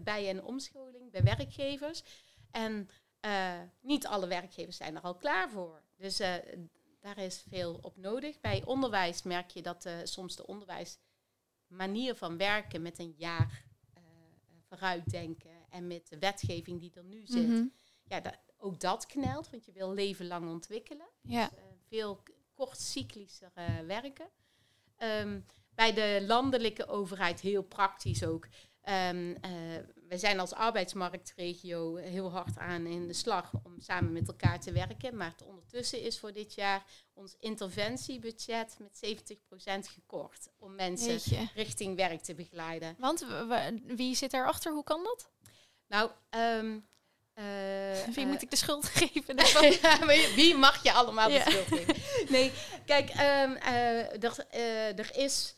bij- 0.00 0.28
en 0.28 0.44
omscholing 0.44 1.10
bij 1.10 1.22
werkgevers. 1.22 2.02
En 2.50 2.88
uh, 3.24 3.60
niet 3.80 4.06
alle 4.06 4.26
werkgevers 4.26 4.76
zijn 4.76 4.96
er 4.96 5.02
al 5.02 5.16
klaar 5.16 5.50
voor. 5.50 5.82
Dus 5.96 6.20
uh, 6.20 6.34
daar 7.04 7.18
is 7.18 7.44
veel 7.48 7.78
op 7.82 7.96
nodig. 7.96 8.40
Bij 8.40 8.62
onderwijs 8.64 9.22
merk 9.22 9.50
je 9.50 9.62
dat 9.62 9.88
soms 10.04 10.36
de 10.36 10.46
onderwijsmanier 10.46 12.14
van 12.14 12.36
werken 12.36 12.82
met 12.82 12.98
een 12.98 13.14
jaar 13.16 13.64
vooruitdenken 14.68 15.50
en 15.70 15.86
met 15.86 16.08
de 16.08 16.18
wetgeving 16.18 16.80
die 16.80 16.92
er 16.94 17.04
nu 17.04 17.26
zit, 17.26 17.46
mm 17.46 17.54
-hmm. 17.54 17.72
ja, 18.04 18.20
dat, 18.20 18.38
ook 18.56 18.80
dat 18.80 19.06
knelt, 19.06 19.50
want 19.50 19.64
je 19.64 19.72
wil 19.72 19.92
leven 19.92 20.26
lang 20.26 20.48
ontwikkelen. 20.48 21.08
Ja. 21.20 21.48
Dus, 21.48 21.58
veel 21.88 22.22
kortcyclischer 22.54 23.52
werken. 23.86 24.28
Um, 24.98 25.46
bij 25.74 25.92
de 25.92 26.24
landelijke 26.26 26.86
overheid 26.86 27.40
heel 27.40 27.62
praktisch 27.62 28.24
ook. 28.24 28.48
Um, 28.88 29.28
uh, 29.28 29.78
we 30.14 30.20
zijn 30.20 30.40
als 30.40 30.52
arbeidsmarktregio 30.52 31.96
heel 31.96 32.30
hard 32.30 32.58
aan 32.58 32.86
in 32.86 33.06
de 33.06 33.12
slag 33.12 33.50
om 33.62 33.80
samen 33.80 34.12
met 34.12 34.28
elkaar 34.28 34.60
te 34.60 34.72
werken. 34.72 35.16
Maar 35.16 35.34
ondertussen 35.44 36.00
is 36.00 36.18
voor 36.18 36.32
dit 36.32 36.54
jaar 36.54 36.84
ons 37.14 37.36
interventiebudget 37.40 38.76
met 38.78 39.00
70% 39.86 39.90
gekort. 39.92 40.48
Om 40.58 40.74
mensen 40.74 41.12
Jeetje. 41.12 41.48
richting 41.54 41.96
werk 41.96 42.22
te 42.22 42.34
begeleiden. 42.34 42.96
Want 42.98 43.26
wie 43.86 44.14
zit 44.14 44.32
erachter? 44.32 44.72
Hoe 44.72 44.84
kan 44.84 45.02
dat? 45.02 45.30
Nou, 45.86 46.10
um, 46.30 46.86
uh, 47.34 47.44
wie 48.14 48.24
uh, 48.24 48.30
moet 48.30 48.42
ik 48.42 48.50
de 48.50 48.56
schuld 48.56 48.84
geven? 48.84 49.36
ja, 49.82 50.06
wie 50.34 50.56
mag 50.56 50.82
je 50.82 50.92
allemaal 50.92 51.28
de 51.28 51.42
schuld 51.46 51.66
geven? 51.66 51.94
Nee, 52.28 52.52
kijk, 52.86 53.08
um, 53.10 53.56
er, 54.22 54.46
er 54.96 55.16
is 55.16 55.54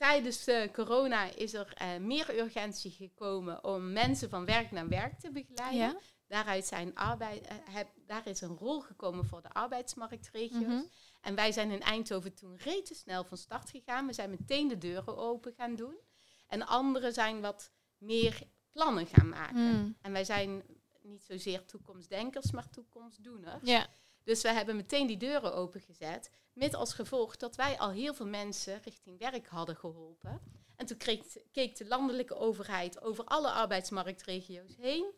tijdens 0.00 0.44
de 0.44 0.68
corona 0.72 1.34
is 1.34 1.54
er 1.54 1.74
uh, 1.82 1.96
meer 2.06 2.38
urgentie 2.38 2.90
gekomen 2.90 3.64
om 3.64 3.92
mensen 3.92 4.28
van 4.28 4.44
werk 4.44 4.70
naar 4.70 4.88
werk 4.88 5.18
te 5.18 5.30
begeleiden. 5.30 5.78
Ja. 5.78 6.00
Daaruit 6.26 6.66
zijn 6.66 6.94
arbeid, 6.94 7.46
uh, 7.46 7.74
heb, 7.74 7.88
daar 8.06 8.26
is 8.26 8.40
een 8.40 8.56
rol 8.56 8.80
gekomen 8.80 9.26
voor 9.26 9.42
de 9.42 9.50
arbeidsmarktregio's. 9.50 10.62
Mm 10.62 10.68
-hmm. 10.68 10.90
En 11.20 11.34
wij 11.34 11.52
zijn 11.52 11.70
in 11.70 11.80
Eindhoven 11.80 12.34
toen 12.34 12.56
rete 12.56 12.94
snel 12.94 13.24
van 13.24 13.36
start 13.36 13.70
gegaan. 13.70 14.06
We 14.06 14.12
zijn 14.12 14.30
meteen 14.30 14.68
de 14.68 14.78
deuren 14.78 15.16
open 15.16 15.52
gaan 15.56 15.76
doen. 15.76 15.98
En 16.46 16.66
anderen 16.66 17.12
zijn 17.12 17.40
wat 17.40 17.72
meer 17.98 18.42
plannen 18.72 19.06
gaan 19.06 19.28
maken. 19.28 19.76
Mm. 19.76 19.96
En 20.02 20.12
wij 20.12 20.24
zijn 20.24 20.62
niet 21.02 21.22
zozeer 21.22 21.64
toekomstdenkers, 21.64 22.50
maar 22.50 22.70
toekomstdoeners. 22.70 23.62
Ja. 23.62 23.86
Dus 24.30 24.42
we 24.42 24.48
hebben 24.48 24.76
meteen 24.76 25.06
die 25.06 25.16
deuren 25.16 25.54
opengezet. 25.54 26.30
Met 26.52 26.74
als 26.74 26.94
gevolg 26.94 27.36
dat 27.36 27.56
wij 27.56 27.78
al 27.78 27.90
heel 27.90 28.14
veel 28.14 28.26
mensen 28.26 28.80
richting 28.82 29.18
werk 29.18 29.46
hadden 29.46 29.76
geholpen. 29.76 30.40
En 30.76 30.86
toen 30.86 30.96
kreeg, 30.96 31.20
keek 31.52 31.76
de 31.76 31.86
landelijke 31.86 32.34
overheid 32.34 33.02
over 33.02 33.24
alle 33.24 33.50
arbeidsmarktregio's 33.50 34.76
heen. 34.76 35.12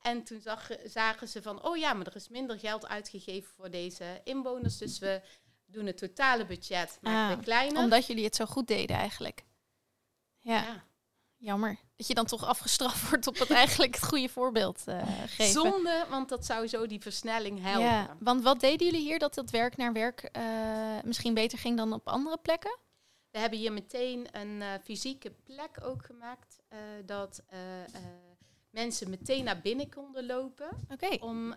En 0.00 0.24
toen 0.24 0.40
zag, 0.40 0.70
zagen 0.84 1.28
ze 1.28 1.42
van, 1.42 1.64
oh 1.64 1.76
ja, 1.76 1.92
maar 1.92 2.06
er 2.06 2.16
is 2.16 2.28
minder 2.28 2.58
geld 2.58 2.86
uitgegeven 2.86 3.54
voor 3.54 3.70
deze 3.70 4.20
inwoners. 4.24 4.78
Dus 4.78 4.98
we 4.98 5.22
doen 5.66 5.86
het 5.86 5.98
totale 5.98 6.46
budget 6.46 6.98
maar 7.00 7.36
ah, 7.36 7.42
kleiner. 7.42 7.82
Omdat 7.82 8.06
jullie 8.06 8.24
het 8.24 8.36
zo 8.36 8.44
goed 8.44 8.66
deden 8.66 8.96
eigenlijk. 8.96 9.44
ja. 10.40 10.62
ja. 10.62 10.86
Jammer. 11.38 11.78
Dat 11.96 12.06
je 12.06 12.14
dan 12.14 12.26
toch 12.26 12.44
afgestraft 12.44 13.04
wordt 13.08 13.26
op 13.26 13.38
het 13.38 13.50
eigenlijk 13.50 13.94
het 13.94 14.04
goede 14.04 14.28
voorbeeld 14.28 14.82
uh, 14.88 15.02
geven. 15.26 15.52
Zonde, 15.52 16.06
want 16.10 16.28
dat 16.28 16.46
zou 16.46 16.66
zo 16.66 16.86
die 16.86 17.00
versnelling 17.00 17.62
helpen. 17.62 17.82
Ja, 17.82 18.16
want 18.18 18.42
wat 18.42 18.60
deden 18.60 18.86
jullie 18.86 19.02
hier 19.02 19.18
dat 19.18 19.34
dat 19.34 19.50
werk 19.50 19.76
naar 19.76 19.92
werk 19.92 20.30
uh, 20.36 20.42
misschien 21.04 21.34
beter 21.34 21.58
ging 21.58 21.76
dan 21.76 21.92
op 21.92 22.08
andere 22.08 22.36
plekken? 22.36 22.78
We 23.30 23.38
hebben 23.38 23.58
hier 23.58 23.72
meteen 23.72 24.26
een 24.32 24.60
uh, 24.60 24.66
fysieke 24.84 25.30
plek 25.30 25.78
ook 25.82 26.04
gemaakt. 26.04 26.58
dat 27.04 27.42
mensen 28.70 29.10
meteen 29.10 29.44
naar 29.44 29.60
binnen 29.60 29.90
konden 29.90 30.26
lopen. 30.26 30.68
Okay. 30.88 31.18
Om 31.20 31.54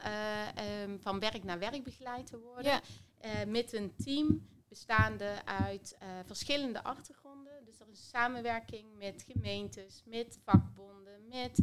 um, 0.83 0.99
van 1.01 1.19
werk 1.19 1.43
naar 1.43 1.59
werk 1.59 1.83
begeleid 1.83 2.25
te 2.25 2.39
worden. 2.39 2.81
Ja. 3.21 3.45
met 3.45 3.73
een 3.73 3.95
team 4.03 4.49
bestaande 4.69 5.33
uit 5.45 5.97
verschillende 6.25 6.83
achtergronden 6.83 7.30
er 7.79 7.89
is 7.89 8.09
samenwerking 8.09 8.97
met 8.97 9.25
gemeentes, 9.27 10.03
met 10.05 10.39
vakbonden, 10.43 11.27
met 11.27 11.59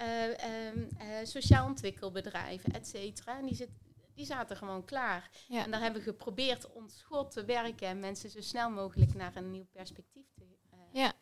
uh, 0.00 0.24
um, 0.66 0.88
uh, 1.00 1.06
sociaal 1.22 1.66
ontwikkelbedrijven, 1.66 2.72
et 2.72 2.86
cetera. 2.86 3.38
En 3.38 3.46
die, 3.46 3.54
zit, 3.54 3.70
die 4.14 4.26
zaten 4.26 4.56
gewoon 4.56 4.84
klaar. 4.84 5.30
Ja. 5.48 5.64
En 5.64 5.70
daar 5.70 5.80
hebben 5.80 6.02
we 6.02 6.10
geprobeerd 6.10 6.72
ons 6.72 7.02
goed 7.02 7.30
te 7.30 7.44
werken 7.44 7.88
en 7.88 7.98
mensen 7.98 8.30
zo 8.30 8.40
snel 8.40 8.70
mogelijk 8.70 9.14
naar 9.14 9.36
een 9.36 9.50
nieuw 9.50 9.66
perspectief 9.72 10.26
te, 10.34 10.44
ja. 10.92 11.12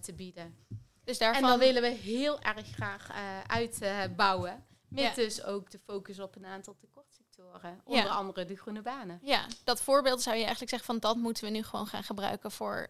te 0.00 0.14
bieden. 0.14 0.56
Dus 1.04 1.18
daarvan... 1.18 1.42
En 1.42 1.48
dan 1.48 1.58
willen 1.58 1.82
we 1.82 1.88
heel 1.88 2.40
erg 2.40 2.66
graag 2.66 3.10
uitbouwen. 3.46 4.64
met 4.90 5.14
dus 5.14 5.42
ook 5.42 5.70
de 5.70 5.78
focus 5.78 6.18
op 6.18 6.36
een 6.36 6.46
aantal 6.46 6.76
tekortsectoren. 6.76 7.80
Onder 7.84 8.08
andere 8.08 8.44
de 8.44 8.56
groene 8.56 8.82
banen. 8.82 9.18
Ja, 9.22 9.46
dat 9.64 9.82
voorbeeld 9.82 10.22
zou 10.22 10.36
je 10.36 10.42
eigenlijk 10.42 10.70
zeggen 10.70 10.88
van 10.88 10.98
dat 10.98 11.16
moeten 11.16 11.44
we 11.44 11.50
nu 11.50 11.62
gewoon 11.62 11.86
gaan 11.86 12.02
gebruiken 12.04 12.50
voor 12.50 12.88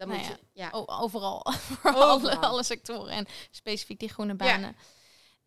dan 0.00 0.08
nou 0.08 0.20
moet 0.20 0.28
ja, 0.28 0.36
je, 0.52 0.60
ja. 0.60 0.70
overal, 0.86 1.52
voor 1.66 1.94
alle, 1.94 2.36
alle, 2.36 2.62
sectoren 2.62 3.12
en 3.12 3.26
specifiek 3.50 3.98
die 3.98 4.08
groene 4.08 4.34
banen. 4.34 4.76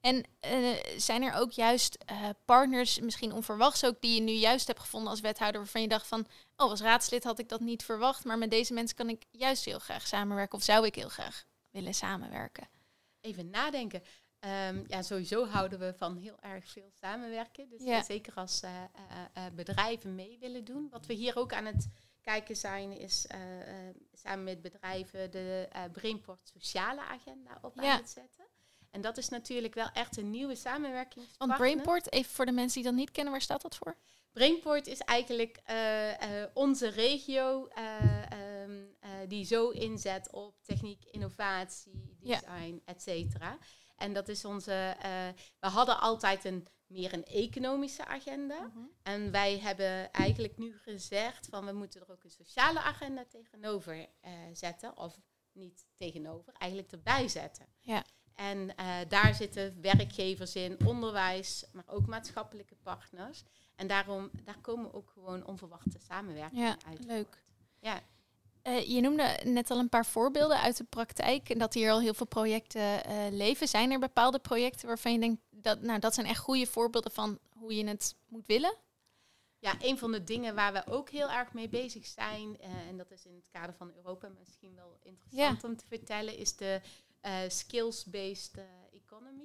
En 0.02 0.26
uh, 0.46 0.70
zijn 0.98 1.24
er 1.24 1.34
ook 1.34 1.52
juist 1.52 2.04
uh, 2.12 2.30
partners, 2.46 3.00
misschien 3.00 3.34
onverwachts 3.34 3.86
ook, 3.86 4.02
die 4.02 4.16
je 4.16 4.22
nu 4.22 4.32
juist 4.32 4.68
hebt 4.68 4.80
gevonden 4.80 5.10
als 5.10 5.22
wethouder, 5.22 5.62
waarvan 5.62 5.82
je 5.82 5.88
dacht 5.88 6.08
van, 6.08 6.28
oh, 6.56 6.70
als 6.70 6.82
raadslid 6.82 7.24
had 7.24 7.39
ik 7.39 7.50
dat 7.50 7.60
niet 7.60 7.84
verwacht, 7.84 8.24
maar 8.24 8.38
met 8.38 8.52
deze 8.52 8.74
mensen 8.74 8.96
kan 8.96 9.10
ik 9.10 9.26
juist 9.32 9.66
heel 9.66 9.80
graag 9.80 10.08
samenwerken 10.08 10.58
of 10.58 10.63
zou 10.63 10.86
ik 10.86 10.96
heel 10.96 11.10
graag 11.10 11.46
willen 11.70 11.94
samenwerken? 11.94 12.68
Even 13.22 13.50
nadenken. 13.50 14.04
Um, 14.39 14.84
ja, 14.88 15.02
sowieso 15.02 15.46
houden 15.48 15.80
we 15.80 15.94
van 15.98 16.18
heel 16.18 16.39
erg 16.39 16.68
veel 16.68 16.92
samenwerken. 17.02 17.70
Dus 17.70 17.84
ja. 17.84 18.04
zeker 18.04 18.34
als 18.34 18.62
uh, 18.63 18.72
bedrijven 19.54 20.16
mee 20.16 20.38
willen 20.39 20.63
doen. 20.63 20.88
Wat 20.89 21.06
we 21.06 21.13
hier 21.13 21.38
ook 21.38 21.54
aan 21.54 21.66
het 21.66 21.88
kijken 22.24 22.56
zijn, 22.56 22.98
is 22.98 23.26
uh, 23.36 23.40
uh, 23.40 23.66
samen 24.14 24.44
met 24.44 24.62
bedrijven 24.62 25.32
de 25.32 25.70
uh, 25.76 25.82
Brainport 25.92 26.52
sociale 26.54 27.02
agenda 27.02 27.58
op 27.62 27.80
aan 27.80 27.86
het 27.86 28.10
zetten. 28.10 28.46
En 28.92 29.02
dat 29.02 29.18
is 29.18 29.30
natuurlijk 29.30 29.74
wel 29.74 29.90
echt 29.94 30.18
een 30.18 30.30
nieuwe 30.30 30.56
samenwerking. 30.56 31.26
Want 31.38 31.56
Brainport, 31.56 32.12
even 32.12 32.32
voor 32.32 32.46
de 32.46 32.52
mensen 32.52 32.82
die 32.82 32.92
dat 32.92 33.00
niet 33.00 33.12
kennen, 33.12 33.32
waar 33.32 33.42
staat 33.42 33.62
dat 33.62 33.76
voor? 33.76 33.96
Brainport 34.32 34.88
is 34.88 35.00
eigenlijk 35.00 35.62
onze 36.54 36.88
regio 36.88 37.68
um, 38.64 38.96
die 39.28 39.46
zo 39.46 39.70
inzet 39.70 40.32
op 40.32 40.64
techniek, 40.64 41.04
innovatie, 41.06 42.18
design, 42.20 42.82
ja. 42.86 42.94
et 42.94 43.02
cetera. 43.02 43.58
En 43.98 44.14
dat 44.14 44.28
is 44.28 44.46
onze. 44.46 44.96
we 45.60 45.68
hadden 45.68 46.00
altijd 46.00 46.46
een 46.46 46.68
meer 46.94 47.14
een 47.14 47.26
economische 47.26 48.06
agenda. 48.06 48.60
Mm 48.60 48.72
-hmm. 48.74 48.90
En 49.04 49.32
wij 49.32 49.60
hebben 49.60 50.12
eigenlijk 50.12 50.58
nu 50.58 50.78
gezegd 50.78 51.48
van 51.50 51.66
we 51.66 51.72
moeten 51.72 52.02
er 52.02 52.12
ook 52.12 52.24
een 52.24 52.32
sociale 52.32 52.80
agenda 52.80 53.26
tegenover 53.26 53.96
uh, 53.96 54.32
zetten. 54.54 54.98
Of 54.98 55.20
niet 55.52 55.86
tegenover, 55.96 56.54
eigenlijk 56.54 56.92
erbij 56.92 57.28
zetten. 57.28 57.66
Ja. 57.80 58.04
En 58.36 58.58
uh, 58.80 58.96
daar 59.08 59.36
zitten 59.36 59.82
werkgevers 59.82 60.56
in, 60.56 60.86
onderwijs, 60.86 61.66
maar 61.74 61.88
ook 61.88 62.08
maatschappelijke 62.08 62.76
partners. 62.76 63.44
En 63.76 63.88
daarom, 63.88 64.30
daar 64.44 64.60
komen 64.62 64.94
ook 64.94 65.10
gewoon 65.10 65.46
onverwachte 65.46 66.00
samenwerkingen 66.00 66.66
ja, 66.66 66.78
uit. 66.88 67.06
Leuk. 67.06 67.44
Ja. 67.80 68.02
Uh, 68.67 68.88
je 68.88 69.02
noemde 69.02 69.39
net 69.43 69.71
al 69.71 69.80
een 69.80 69.89
paar 69.89 70.06
voorbeelden 70.06 70.60
uit 70.60 70.78
de 70.78 70.84
praktijk 70.84 71.49
en 71.49 71.58
dat 71.58 71.73
hier 71.73 71.91
al 71.91 72.02
heel 72.02 72.13
veel 72.13 72.26
projecten 72.26 72.82
uh, 72.82 73.26
leven. 73.32 73.67
Zijn 73.67 73.91
er 73.91 73.99
bepaalde 73.99 74.39
projecten 74.39 74.88
waarvan 74.88 75.12
je 75.12 75.19
denkt 75.19 75.41
dat, 75.49 75.82
nou, 75.82 75.99
dat 75.99 76.13
zijn 76.13 76.26
echt 76.26 76.39
goede 76.39 76.65
voorbeelden 76.65 77.12
van 77.12 77.39
hoe 77.58 77.76
je 77.76 77.88
het 77.88 78.15
moet 78.28 78.45
willen? 78.45 78.76
Ja, 79.60 79.76
een 79.80 79.97
van 79.97 80.12
de 80.12 80.23
dingen 80.23 80.56
waar 80.56 80.73
we 80.73 80.88
ook 80.88 81.10
heel 81.10 81.32
erg 81.32 81.54
mee 81.54 81.69
bezig 81.69 82.06
zijn, 82.06 82.58
uh, 82.62 82.88
en 82.88 82.97
dat 82.97 83.12
is 83.12 83.26
in 83.26 83.36
het 83.36 83.49
kader 83.52 83.76
van 83.76 83.91
Europa 83.95 84.30
misschien 84.39 84.76
wel 84.76 84.97
interessant 85.04 85.62
ja. 85.62 85.67
om 85.67 85.76
te 85.76 85.86
vertellen, 85.88 86.38
is 86.38 86.56
de 86.56 86.82
skills-based 87.47 88.52
economy. 89.17 89.43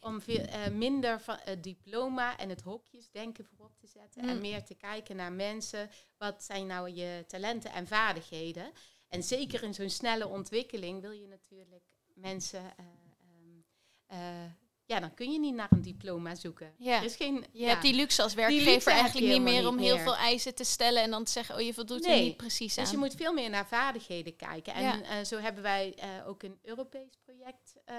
Om 0.00 0.20
veel, 0.20 0.38
eh, 0.44 0.68
minder 0.68 1.20
van 1.20 1.36
het 1.40 1.62
diploma 1.62 2.38
en 2.38 2.48
het 2.48 2.60
hokjesdenken 2.62 3.44
voorop 3.44 3.78
te 3.78 3.86
zetten. 3.86 4.22
En 4.22 4.34
Mm. 4.34 4.40
meer 4.40 4.64
te 4.64 4.74
kijken 4.74 5.16
naar 5.16 5.32
mensen. 5.32 5.90
Wat 6.18 6.44
zijn 6.44 6.66
nou 6.66 6.90
je 6.90 7.24
talenten 7.26 7.72
en 7.72 7.86
vaardigheden? 7.86 8.72
En 9.08 9.22
zeker 9.22 9.62
in 9.62 9.74
zo'n 9.74 9.90
snelle 9.90 10.26
ontwikkeling 10.28 11.00
wil 11.00 11.10
je 11.10 11.26
natuurlijk 11.26 11.84
mensen. 12.14 12.60
eh, 12.76 12.84
ehm, 12.86 13.60
eh, 14.06 14.50
ja, 14.86 15.00
dan 15.00 15.14
kun 15.14 15.32
je 15.32 15.38
niet 15.38 15.54
naar 15.54 15.68
een 15.72 15.82
diploma 15.82 16.34
zoeken. 16.34 16.74
Ja. 16.78 16.96
Er 16.98 17.04
is 17.04 17.16
geen, 17.16 17.44
Je 17.52 17.62
ja. 17.62 17.68
hebt 17.68 17.82
die 17.82 17.94
luxe 17.94 18.22
als 18.22 18.34
werkgever 18.34 18.92
eigenlijk 18.92 19.32
niet 19.32 19.42
meer 19.42 19.68
om 19.68 19.74
niet 19.76 19.84
heel 19.84 19.94
meer. 19.94 20.04
veel 20.04 20.16
eisen 20.16 20.54
te 20.54 20.64
stellen 20.64 21.02
en 21.02 21.10
dan 21.10 21.24
te 21.24 21.32
zeggen, 21.32 21.54
oh 21.54 21.60
je 21.60 21.74
voldoet 21.74 22.04
er 22.04 22.10
Nee. 22.10 22.24
niet 22.24 22.36
precies 22.36 22.76
aan. 22.78 22.84
Dus 22.84 22.92
je 22.92 22.98
moet 22.98 23.14
veel 23.14 23.32
meer 23.32 23.50
naar 23.50 23.66
vaardigheden 23.66 24.36
kijken. 24.36 24.74
En 24.74 24.82
Ja. 24.82 25.02
eh, 25.02 25.24
zo 25.24 25.38
hebben 25.38 25.62
wij 25.62 25.94
eh, 25.96 26.28
ook 26.28 26.42
een 26.42 26.58
Europees 26.62 27.18
project, 27.24 27.74
eh, 27.84 27.96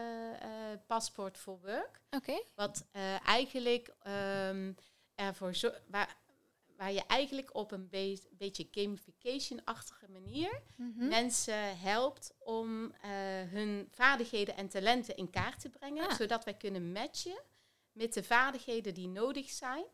Passport 0.87 1.37
for 1.37 1.59
Work. 1.61 2.01
Oké. 2.09 2.41
Wat 2.55 2.85
eigenlijk 3.25 3.93
ehm, 4.01 4.71
ervoor 5.15 5.55
zo 5.55 5.71
waar, 5.87 6.15
waar 6.77 6.91
je 6.91 7.03
eigenlijk 7.07 7.55
op 7.55 7.71
een 7.71 7.89
be- 7.89 8.21
beetje 8.31 8.67
gamification-achtige 8.71 10.07
manier 10.11 10.61
Mhm. 10.75 11.07
mensen 11.07 11.77
helpt 11.79 12.33
om 12.39 12.91
eh, 12.91 13.09
hun 13.51 13.87
vaardigheden 13.91 14.55
en 14.55 14.69
talenten 14.69 15.15
in 15.15 15.29
kaart 15.29 15.59
te 15.59 15.69
brengen. 15.69 16.07
Ah. 16.07 16.13
Zodat 16.15 16.43
wij 16.43 16.53
kunnen 16.53 16.91
matchen 16.91 17.41
met 17.91 18.13
de 18.13 18.23
vaardigheden 18.23 18.93
die 18.93 19.07
nodig 19.07 19.49
zijn. 19.49 19.85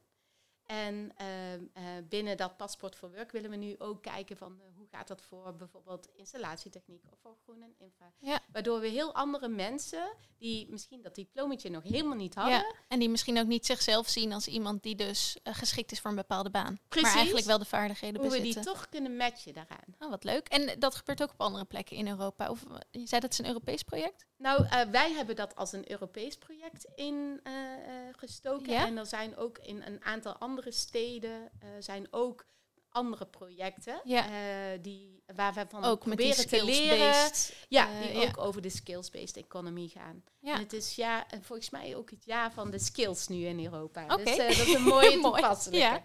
En 0.65 1.12
ehm, 1.15 1.63
eh, 1.74 1.84
binnen 2.10 2.38
dat 2.38 2.58
paspoort 2.58 2.96
voor 2.96 3.12
werk 3.12 3.32
willen 3.32 3.50
we 3.50 3.56
nu 3.56 3.76
ook 3.78 4.02
kijken 4.02 4.38
van 4.38 4.60
eh, 4.62 4.65
gaat 4.91 5.08
dat 5.08 5.21
voor 5.21 5.56
bijvoorbeeld 5.56 6.08
installatietechniek 6.15 7.04
of 7.12 7.19
voor 7.21 7.38
groen 7.43 7.62
en 7.62 7.75
infra. 7.77 8.12
Ja. 8.19 8.39
Waardoor 8.51 8.80
we 8.80 8.88
heel 8.88 9.13
andere 9.13 9.47
mensen 9.47 10.13
die 10.38 10.69
misschien 10.69 11.01
dat 11.01 11.15
diplomaatje 11.15 11.69
nog 11.69 11.84
helemaal 11.84 12.15
niet 12.15 12.36
hadden, 12.36 12.54
Ja, 12.54 12.73
en 12.88 12.99
die 12.99 13.10
misschien 13.10 13.39
ook 13.39 13.47
niet 13.47 13.65
zichzelf 13.65 14.08
zien 14.08 14.34
als 14.34 14.47
iemand 14.47 14.84
die 14.84 14.95
dus 14.95 15.38
eh, 15.43 15.54
geschikt 15.56 15.91
is 15.91 15.99
voor 15.99 16.10
een 16.10 16.15
bepaalde 16.15 16.49
baan. 16.49 16.80
Precies. 16.88 17.08
Maar 17.08 17.17
eigenlijk 17.17 17.47
wel 17.47 17.58
de 17.58 17.65
vaardigheden 17.65 18.21
hoe 18.21 18.30
we 18.30 18.38
bezitten. 18.38 18.62
die 18.63 18.71
toch 18.71 18.89
kunnen 18.89 19.17
matchen 19.17 19.54
daaraan. 19.54 19.95
Oh, 19.99 20.10
wat 20.10 20.23
leuk. 20.23 20.47
En 20.47 20.80
dat 20.80 20.95
gebeurt 20.95 21.21
ook 21.21 21.32
op 21.32 21.41
andere 21.41 21.65
plekken 21.65 21.95
in 21.95 22.08
Europa. 22.08 22.49
Of 22.49 22.63
eh, 22.63 22.75
je 22.91 23.08
zei 23.08 23.21
dat 23.21 23.30
het 23.30 23.39
een 23.39 23.47
Europees 23.47 23.84
project? 23.84 24.25
Nou, 24.38 24.65
eh, 24.65 24.82
wij 24.82 25.12
hebben 25.12 25.36
dat 25.36 25.56
als 25.56 25.71
een 25.71 25.91
Europees 25.91 26.38
project 26.38 26.88
ingestoken. 26.95 28.71
Ja? 28.71 28.86
En 28.86 28.97
er 28.97 29.06
zijn 29.06 29.38
ook 29.38 29.58
in 29.58 29.82
een 29.82 30.04
aantal 30.04 30.34
andere 30.34 30.71
steden 30.71 31.51
zijn 31.80 32.08
ook 32.10 32.45
andere 32.91 33.25
projecten 33.25 34.01
Ja. 34.04 34.25
eh, 34.25 34.80
die, 34.82 35.23
waar 35.36 35.54
we 35.54 35.65
van 35.69 35.84
ook 35.84 36.06
met 36.06 36.17
die 36.17 36.34
proberen 36.34 36.60
te 36.60 36.65
leren. 36.65 37.32
Ja, 37.67 37.88
eh, 38.01 38.13
die 38.13 38.27
ook 38.27 38.38
over 38.38 38.62
de 38.62 38.69
skills-based 38.69 39.38
economy 39.38 39.88
gaan. 39.88 40.23
Ja. 40.39 40.54
En 40.54 40.60
het 40.60 40.73
is 40.73 40.95
ja, 40.95 41.27
en 41.30 41.43
volgens 41.43 41.69
mij 41.69 41.95
ook 41.95 42.10
het 42.10 42.25
jaar 42.25 42.51
van 42.51 42.71
de 42.71 42.80
skills 42.80 43.27
nu 43.27 43.45
in 43.45 43.63
Europa. 43.63 44.04
Oké. 44.04 44.23
Dus 44.23 44.38
eh, 44.38 44.47
dat 44.58 44.67
is 44.67 44.73
een 44.73 44.82
mooie 44.82 45.17
Mooi, 45.17 45.41
toepasselijke. 45.41 45.86
ja. 45.86 46.01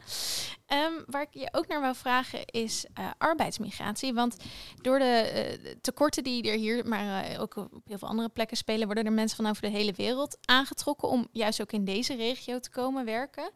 Ehm, 0.67 0.93
waar 1.07 1.23
ik 1.23 1.35
je 1.35 1.49
ook 1.53 1.67
naar 1.67 1.81
wil 1.81 1.95
vragen 1.95 2.45
is 2.47 2.87
arbeidsmigratie. 3.19 4.15
Want 4.15 4.37
door 4.83 4.99
de 4.99 5.77
tekorten 5.81 6.25
die 6.25 6.43
er 6.51 6.57
hier, 6.57 6.87
maar 6.87 7.41
ook 7.41 7.57
op 7.57 7.83
heel 7.87 7.99
veel 7.99 8.09
andere 8.09 8.29
plekken 8.29 8.57
spelen, 8.57 8.87
worden 8.87 9.05
er 9.05 9.13
mensen 9.13 9.37
van 9.37 9.47
over 9.47 9.63
de 9.63 9.69
hele 9.69 9.93
wereld 9.93 10.39
aangetrokken 10.45 11.09
om 11.09 11.29
juist 11.33 11.61
ook 11.61 11.73
in 11.73 11.85
deze 11.85 12.15
regio 12.15 12.59
te 12.61 12.71
komen 12.71 13.05
werken. 13.05 13.51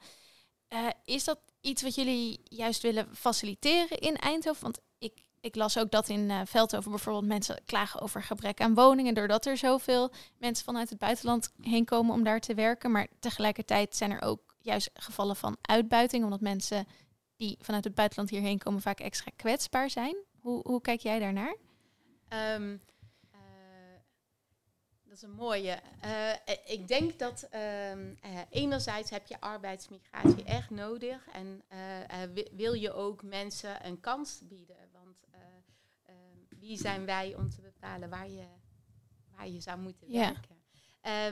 Is 1.04 1.24
dat 1.24 1.38
iets 1.60 1.82
wat 1.82 1.94
jullie 1.94 2.40
juist 2.44 2.82
willen 2.82 3.16
faciliteren 3.16 3.98
in 3.98 4.16
Eindhoven? 4.16 4.62
Want 4.62 4.80
ik, 4.98 5.22
ik 5.40 5.54
las 5.54 5.78
ook 5.78 5.90
dat 5.90 6.08
in 6.08 6.30
eh, 6.30 6.40
Veldhoven 6.44 6.90
bijvoorbeeld 6.90 7.26
mensen 7.26 7.62
klagen 7.64 8.00
over 8.00 8.22
gebrek 8.22 8.60
aan 8.60 8.74
woningen, 8.74 9.14
doordat 9.14 9.46
er 9.46 9.56
zoveel 9.56 10.10
mensen 10.38 10.64
vanuit 10.64 10.88
het 10.88 10.98
buitenland 10.98 11.52
heen 11.60 11.84
komen 11.84 12.14
om 12.14 12.24
daar 12.24 12.40
te 12.40 12.54
werken. 12.54 12.90
Maar 12.90 13.06
tegelijkertijd 13.18 13.96
zijn 13.96 14.10
er 14.10 14.22
ook 14.22 14.56
juist 14.60 14.90
gevallen 14.94 15.36
van 15.36 15.56
uitbuiting, 15.62 16.24
omdat 16.24 16.40
mensen 16.40 16.86
die 17.36 17.58
vanuit 17.60 17.84
het 17.84 17.94
buitenland 17.94 18.30
hierheen 18.30 18.58
komen 18.58 18.80
vaak 18.80 19.00
extra 19.00 19.30
kwetsbaar 19.36 19.90
zijn. 19.90 20.16
Hoe, 20.40 20.60
hoe 20.62 20.80
kijk 20.80 21.00
jij 21.00 21.18
daarnaar? 21.18 21.56
Ehm, 22.28 22.72
eh, 22.72 22.78
dat 25.10 25.18
is 25.18 25.24
een 25.24 25.34
mooie. 25.34 25.80
Eh, 26.00 26.30
eh, 26.30 26.36
ik 26.66 26.88
denk 26.88 27.18
dat 27.18 27.42
ehm, 27.50 28.14
eh, 28.20 28.38
enerzijds 28.50 29.10
heb 29.10 29.26
je 29.26 29.40
arbeidsmigratie 29.40 30.44
echt 30.44 30.70
nodig 30.70 31.28
en 31.32 31.62
wi- 32.34 32.48
wil 32.52 32.72
je 32.72 32.92
ook 32.92 33.22
mensen 33.22 33.86
een 33.86 34.00
kans 34.00 34.40
bieden. 34.48 34.76
Want 34.92 35.16
eh, 35.30 35.40
ehm, 36.04 36.58
wie 36.60 36.78
zijn 36.78 37.04
wij 37.04 37.34
om 37.34 37.50
te 37.50 37.60
bepalen 37.60 38.10
waar 38.10 38.28
je, 38.28 38.46
waar 39.36 39.48
je 39.48 39.60
zou 39.60 39.78
moeten 39.78 40.08
werken? 40.20 40.58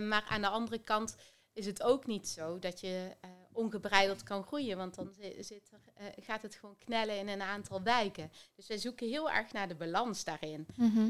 Maar 0.09 0.25
aan 0.29 0.41
de 0.41 0.49
andere 0.49 0.79
kant 0.79 1.17
is 1.53 1.67
het 1.67 1.83
ook 1.83 2.07
niet 2.07 2.29
zo 2.29 2.59
dat 2.59 2.81
je 2.81 3.17
ongebreideld 3.53 4.23
kan 4.23 4.43
groeien. 4.45 4.77
Want 4.77 4.95
dan 4.95 5.13
zi- 5.21 5.43
zit 5.43 5.71
er, 5.73 6.15
gaat 6.23 6.43
het 6.43 6.55
gewoon 6.55 6.77
knellen 6.79 7.19
in 7.19 7.29
een 7.29 7.43
aantal 7.43 7.83
wijken. 7.83 8.31
Dus 8.55 8.67
wij 8.67 8.79
zoeken 8.79 9.09
heel 9.09 9.31
erg 9.31 9.53
naar 9.53 9.69
de 9.69 9.75
balans 9.75 10.25
daarin. 10.25 10.67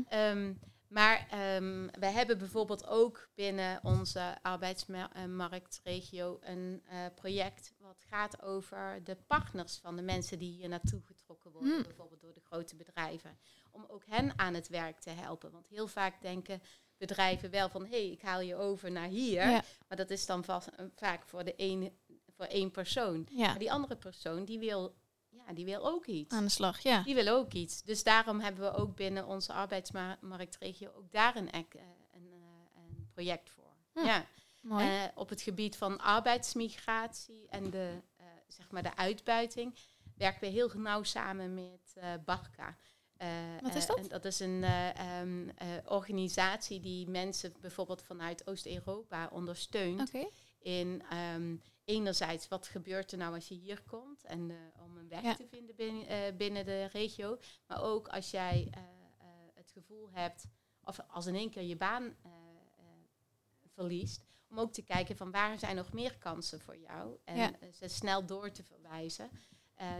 Ehm, 0.08 0.52
maar 0.88 1.26
ehm, 1.30 1.86
we 2.00 2.06
hebben 2.06 2.38
bijvoorbeeld 2.38 2.86
ook 2.86 3.28
binnen 3.34 3.80
onze 3.82 4.38
arbeidsmarktregio 4.42 6.38
een 6.42 6.82
eh, 6.86 6.98
project 7.14 7.74
wat 7.78 8.04
gaat 8.08 8.42
over 8.42 9.00
de 9.04 9.16
partners 9.26 9.76
van 9.78 9.96
de 9.96 10.02
mensen 10.02 10.38
die 10.38 10.52
hier 10.52 10.68
naartoe 10.68 11.02
getrokken 11.02 11.50
worden, 11.52 11.72
Hmm. 11.72 11.82
bijvoorbeeld 11.82 12.20
door 12.20 12.34
de 12.34 12.40
grote 12.44 12.76
bedrijven. 12.76 13.38
Om 13.70 13.84
ook 13.88 14.02
hen 14.06 14.38
aan 14.38 14.54
het 14.54 14.68
werk 14.68 14.98
te 15.00 15.10
helpen. 15.10 15.50
Want 15.50 15.68
heel 15.68 15.86
vaak 15.88 16.20
denken 16.22 16.62
bedrijven 16.96 17.50
wel 17.50 17.68
van 17.68 17.82
hé, 17.82 17.88
hey, 17.90 18.10
ik 18.10 18.22
haal 18.22 18.40
je 18.40 18.56
over 18.56 18.90
naar 18.90 19.08
hier. 19.08 19.48
Ja, 19.48 19.62
Maar 19.88 19.96
dat 19.96 20.10
is 20.10 20.26
dan 20.26 20.44
vast, 20.44 20.66
eh, 20.68 20.86
vaak 20.94 21.24
voor, 21.24 21.44
de 21.44 21.54
ene, 21.54 21.92
voor 22.36 22.46
één 22.46 22.70
persoon. 22.70 23.26
ja, 23.30 23.46
Maar 23.46 23.58
die 23.58 23.72
andere 23.72 23.96
persoon 23.96 24.44
die 24.44 24.58
wil, 24.58 24.94
die 25.54 25.64
wil 25.64 25.86
ook 25.86 26.06
iets. 26.06 26.34
aan 26.34 26.44
de 26.44 26.50
slag, 26.50 26.80
ja. 26.80 27.02
Die 27.02 27.14
willen 27.14 27.32
ook 27.32 27.52
iets. 27.52 27.82
Dus 27.82 28.02
daarom 28.02 28.40
hebben 28.40 28.72
we 28.72 28.78
ook 28.78 28.96
binnen 28.96 29.26
onze 29.26 29.52
arbeidsmarktregio 29.52 30.90
ook 30.96 31.12
daar 31.12 31.36
een, 31.36 31.50
eh, 31.50 31.60
een, 32.12 32.32
eh, 32.32 32.82
een 32.82 33.08
project 33.12 33.50
voor. 33.50 33.72
Hm, 33.92 34.06
Ja. 34.06 34.24
Mooi. 34.62 34.86
Eh, 34.86 35.04
op 35.14 35.28
het 35.28 35.42
gebied 35.42 35.76
van 35.76 36.00
arbeidsmigratie 36.00 37.46
en 37.48 37.70
de, 37.70 38.00
zeg 38.48 38.70
maar 38.70 38.82
de 38.82 38.96
uitbuiting 38.96 39.74
werken 40.16 40.40
we 40.40 40.46
heel 40.46 40.70
nauw 40.74 41.02
samen 41.02 41.54
met 41.54 41.92
eh 41.94 42.12
Barca. 42.24 42.76
Wat 43.62 43.74
is 43.74 43.86
dat? 43.86 44.10
dat 44.10 44.24
is 44.24 44.40
een 44.40 44.64
eh, 44.64 44.98
ehm, 44.98 45.48
eh, 45.48 45.66
organisatie 45.84 46.80
die 46.80 47.08
mensen 47.08 47.54
bijvoorbeeld 47.60 48.02
vanuit 48.02 48.46
Oost-Europa 48.46 49.28
ondersteunt 49.32 50.10
in 50.58 51.02
ehm, 51.10 51.56
enerzijds 51.88 52.48
wat 52.48 52.66
gebeurt 52.66 53.12
er 53.12 53.18
nou 53.18 53.34
als 53.34 53.48
je 53.48 53.54
hier 53.54 53.82
komt 53.82 54.24
en 54.24 54.50
eh, 54.50 54.82
om 54.84 54.96
een 54.96 55.08
weg 55.08 55.22
Ja. 55.22 55.34
te 55.34 55.46
vinden 55.48 55.74
binnen, 55.76 56.06
eh, 56.06 56.36
binnen 56.36 56.64
de 56.64 56.84
regio, 56.84 57.38
maar 57.66 57.82
ook 57.82 58.08
als 58.08 58.30
jij 58.30 58.68
eh, 58.70 58.80
het 59.54 59.70
gevoel 59.70 60.10
hebt 60.10 60.46
of 60.84 60.98
als 61.08 61.26
in 61.26 61.34
één 61.34 61.50
keer 61.50 61.62
je 61.62 61.76
baan 61.76 62.16
verliest, 63.74 64.24
om 64.48 64.58
ook 64.58 64.72
te 64.72 64.82
kijken 64.82 65.16
van 65.16 65.30
waar 65.30 65.58
zijn 65.58 65.76
nog 65.76 65.92
meer 65.92 66.18
kansen 66.18 66.60
voor 66.60 66.76
jou 66.76 67.18
en 67.24 67.36
Ja. 67.36 67.52
ze 67.72 67.88
snel 67.88 68.26
door 68.26 68.50
te 68.50 68.62
verwijzen. 68.64 69.30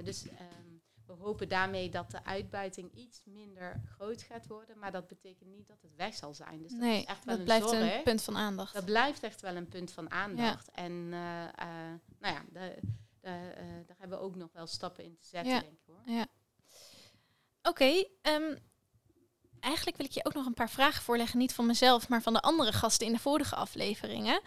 Dus 0.05 0.27
ehm, 0.29 0.78
we 1.09 1.15
hopen 1.15 1.49
daarmee 1.49 1.91
dat 1.91 2.11
de 2.11 2.25
uitbuiting 2.25 2.93
iets 2.95 3.23
minder 3.25 3.81
groot 3.85 4.23
gaat 4.23 4.47
worden, 4.47 4.79
maar 4.79 4.93
dat 4.93 5.09
betekent 5.09 5.51
niet 5.51 5.67
dat 5.67 5.83
het 5.83 5.95
weg 5.97 6.15
zal 6.15 6.35
zijn. 6.35 6.63
Dus 6.63 6.73
dat 6.73 6.83
is 6.83 7.05
echt 7.05 7.25
wel 7.25 7.37
dat 7.37 7.45
blijft 7.45 7.69
zorg. 7.69 7.97
een 7.97 8.03
punt 8.03 8.23
van 8.23 8.37
aandacht. 8.37 8.75
Dat 8.75 8.85
blijft 8.85 9.23
echt 9.23 9.41
wel 9.41 9.57
een 9.57 9.69
punt 9.69 9.91
van 9.91 10.11
aandacht. 10.11 10.71
En 10.71 11.09
eh, 11.13 11.45
eh, 11.45 11.95
nou 12.19 12.35
ja, 12.35 12.43
de, 12.53 12.75
de, 13.21 13.29
eh, 13.29 13.65
daar 13.87 13.97
hebben 13.99 14.19
we 14.19 14.25
ook 14.25 14.37
nog 14.37 14.53
wel 14.53 14.67
stappen 14.67 15.05
in 15.05 15.17
te 15.17 15.27
zetten, 15.27 15.53
Ja. 15.53 15.61
denk 15.61 15.73
ik 15.73 15.87
hoor. 15.87 16.27
Oké, 17.63 18.05
ehm, 18.23 18.57
eigenlijk 19.61 19.97
wil 19.97 20.07
ik 20.07 20.13
je 20.13 20.25
ook 20.25 20.35
nog 20.35 20.47
een 20.47 20.55
paar 20.55 20.71
vragen 20.71 21.03
voorleggen. 21.03 21.39
Niet 21.39 21.55
van 21.55 21.67
mezelf, 21.67 22.09
maar 22.09 22.23
van 22.23 22.33
de 22.33 22.41
andere 22.41 22.73
gasten 22.73 23.07
in 23.07 23.13
de 23.13 23.19
vorige 23.19 23.55
afleveringen. 23.55 24.41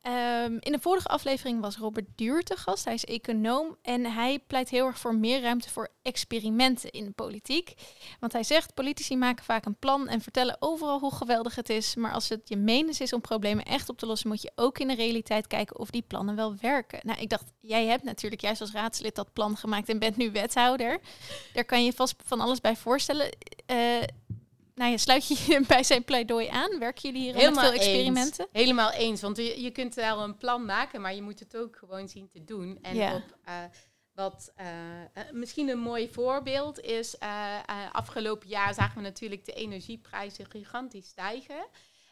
Ehm, 0.00 0.56
in 0.60 0.72
de 0.72 0.78
vorige 0.80 1.08
aflevering 1.08 1.60
was 1.60 1.76
Robert 1.76 2.06
Duur 2.14 2.42
te 2.42 2.56
gast. 2.56 2.84
Hij 2.84 2.94
is 2.94 3.04
econoom 3.04 3.76
en 3.82 4.04
hij 4.04 4.38
pleit 4.38 4.68
heel 4.68 4.86
erg 4.86 4.98
voor 4.98 5.14
meer 5.14 5.40
ruimte 5.40 5.70
voor 5.70 5.88
experimenten 6.02 6.90
in 6.90 7.04
de 7.04 7.10
politiek. 7.10 7.74
Want 8.20 8.32
hij 8.32 8.42
zegt, 8.42 8.74
politici 8.74 9.16
maken 9.16 9.44
vaak 9.44 9.64
een 9.64 9.78
plan 9.78 10.08
en 10.08 10.20
vertellen 10.20 10.56
overal 10.58 10.98
hoe 10.98 11.14
geweldig 11.14 11.54
het 11.54 11.68
is. 11.70 11.94
Maar 11.94 12.12
als 12.12 12.28
het 12.28 12.48
je 12.48 12.56
menens 12.56 13.00
is 13.00 13.12
om 13.12 13.20
problemen 13.20 13.64
echt 13.64 13.88
op 13.88 13.98
te 13.98 14.06
lossen, 14.06 14.28
moet 14.28 14.42
je 14.42 14.52
ook 14.54 14.78
in 14.78 14.88
de 14.88 14.94
realiteit 14.94 15.46
kijken 15.46 15.78
of 15.78 15.90
die 15.90 16.04
plannen 16.06 16.36
wel 16.36 16.56
werken. 16.60 17.00
Nou, 17.02 17.20
ik 17.20 17.28
dacht, 17.28 17.52
jij 17.60 17.86
hebt 17.86 18.04
natuurlijk 18.04 18.42
juist 18.42 18.60
als 18.60 18.72
raadslid 18.72 19.14
dat 19.14 19.32
plan 19.32 19.56
gemaakt 19.56 19.88
en 19.88 19.98
bent 19.98 20.16
nu 20.16 20.30
wethouder. 20.30 21.00
Daar 21.52 21.64
kan 21.64 21.84
je 21.84 21.92
vast 21.92 22.14
van 22.24 22.40
alles 22.40 22.60
bij 22.60 22.76
voorstellen. 22.76 23.30
Eh 23.66 24.02
nou 24.78 24.90
ja, 24.90 24.96
sluit 24.96 25.28
je 25.28 25.34
je 25.46 25.64
bij 25.68 25.82
zijn 25.82 26.04
pleidooi 26.04 26.46
aan? 26.46 26.78
Werken 26.78 27.02
jullie 27.10 27.22
hier 27.22 27.50
met 27.50 27.60
veel 27.60 27.72
experimenten? 27.72 28.44
Eens. 28.44 28.62
Helemaal 28.62 28.90
eens. 28.90 29.20
Want 29.20 29.36
je, 29.36 29.62
je 29.62 29.70
kunt 29.70 29.94
wel 29.94 30.22
een 30.22 30.36
plan 30.36 30.64
maken, 30.64 31.00
maar 31.00 31.14
je 31.14 31.22
moet 31.22 31.40
het 31.40 31.56
ook 31.56 31.76
gewoon 31.76 32.08
zien 32.08 32.28
te 32.28 32.44
doen. 32.44 32.78
En 32.82 32.96
Ja. 32.96 33.14
op 33.14 33.38
eh, 33.44 33.54
wat 34.14 34.52
eh, 34.56 35.02
eh, 35.02 35.08
misschien 35.32 35.68
een 35.68 35.78
mooi 35.78 36.08
voorbeeld 36.08 36.80
is, 36.80 37.18
afgelopen 37.92 38.48
jaar 38.48 38.74
zagen 38.74 38.96
we 38.96 39.02
natuurlijk 39.02 39.44
de 39.44 39.52
energieprijzen 39.52 40.50
gigantisch 40.50 41.06
stijgen. 41.06 41.66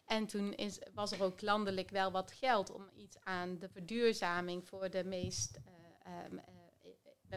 En 0.06 0.26
toen 0.26 0.52
is, 0.54 0.78
was 0.94 1.12
er 1.12 1.22
ook 1.22 1.42
landelijk 1.42 1.90
wel 1.90 2.10
wat 2.10 2.32
geld 2.32 2.72
om 2.72 2.88
iets 2.96 3.16
aan 3.20 3.58
de 3.58 3.68
verduurzaming 3.68 4.68
voor 4.68 4.90
de 4.90 5.04
meest 5.04 5.58
uh, 6.06 6.38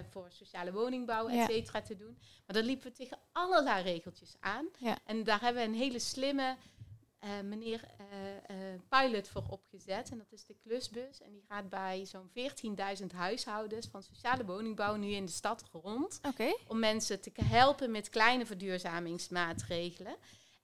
voor 0.10 0.28
sociale 0.32 0.72
woningbouw, 0.72 1.28
et 1.28 1.50
cetera, 1.50 1.82
te 1.82 1.96
doen. 1.96 2.18
Maar 2.46 2.56
dan 2.56 2.66
liepen 2.66 2.88
we 2.88 2.94
tegen 2.94 3.18
allerlei 3.32 3.84
regeltjes 3.84 4.36
aan. 4.40 4.68
Ja. 4.78 4.98
En 5.06 5.24
daar 5.24 5.42
hebben 5.42 5.62
we 5.62 5.68
een 5.68 5.76
hele 5.76 6.00
slimme 6.00 6.58
uh, 7.24 7.30
meneer 7.44 7.82
pilot 8.90 9.28
voor 9.28 9.44
opgezet. 9.50 10.10
En 10.12 10.18
dat 10.18 10.32
is 10.32 10.46
de 10.46 10.56
klusbus. 10.64 11.22
En 11.22 11.32
die 11.32 11.44
gaat 11.48 11.70
bij 11.70 12.06
zo'n 12.06 12.30
14.000 13.00 13.06
huishoudens 13.16 13.88
van 13.88 14.04
sociale 14.04 14.46
woningbouw 14.46 14.96
nu 14.96 15.12
in 15.12 15.26
de 15.26 15.32
stad 15.32 15.64
rond. 15.72 16.20
Okay. 16.28 16.58
Om 16.68 16.80
mensen 16.80 17.22
te 17.22 17.32
helpen 17.44 17.92
met 17.92 18.10
kleine 18.10 18.46
verduurzamingsmaatregelen. 18.46 20.16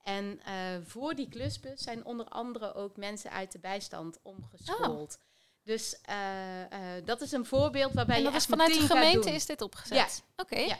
En 0.04 0.40
voor 0.86 1.16
die 1.16 1.30
klusbus 1.30 1.82
zijn 1.82 2.06
onder 2.06 2.26
andere 2.28 2.74
ook 2.74 2.98
mensen 2.98 3.32
uit 3.32 3.52
de 3.52 3.60
bijstand 3.60 4.20
omgeschoold. 4.22 5.18
Oh. 5.20 5.35
Dus 5.66 5.98
uh, 6.10 6.16
uh, 6.62 7.06
dat 7.06 7.22
is 7.22 7.32
een 7.32 7.46
voorbeeld 7.46 7.94
waarbij 7.94 8.16
en 8.16 8.22
je 8.22 8.28
dat 8.28 8.36
echt 8.36 8.44
is 8.44 8.50
vanuit 8.50 8.74
de 8.74 8.80
gemeente 8.80 9.32
is 9.32 9.46
dit 9.46 9.62
opgezet? 9.62 9.98
Ja. 9.98 10.44
Oké. 10.44 10.60
Ja. 10.60 10.78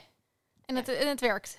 En, 0.66 0.76
het, 0.76 0.88
en 0.90 1.08
het 1.08 1.20
werkt? 1.22 1.58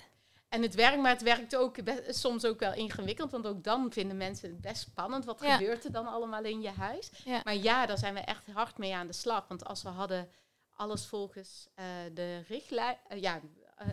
En 0.49 0.61
het 0.61 0.75
werkt, 0.75 0.97
maar 1.01 1.11
het 1.11 1.21
werkt 1.21 1.55
ook 1.55 1.75
soms 2.09 2.45
ook 2.45 2.59
wel 2.59 2.73
ingewikkeld. 2.73 3.31
Want 3.31 3.47
ook 3.47 3.63
dan 3.63 3.91
vinden 3.91 4.17
mensen 4.17 4.49
het 4.49 4.61
best 4.61 4.81
spannend. 4.81 5.25
Wat 5.25 5.41
Ja. 5.41 5.55
gebeurt 5.57 5.85
er 5.85 5.91
dan 5.91 6.07
allemaal 6.07 6.43
in 6.43 6.61
je 6.61 6.69
huis? 6.69 7.09
Ja. 7.25 7.41
Maar 7.43 7.55
ja, 7.55 7.85
daar 7.85 7.97
zijn 7.97 8.13
we 8.13 8.19
echt 8.19 8.43
hard 8.53 8.77
mee 8.77 8.95
aan 8.95 9.07
de 9.07 9.13
slag. 9.13 9.47
Want 9.47 9.65
als 9.65 9.83
we 9.83 9.89
hadden 9.89 10.29
alles 10.73 11.05
volgens 11.05 11.67
eh, 11.75 11.85
de 12.13 12.39
richtlijn... 12.47 12.97
eh, 13.07 13.21
ja, 13.21 13.35
eh, 13.35 13.41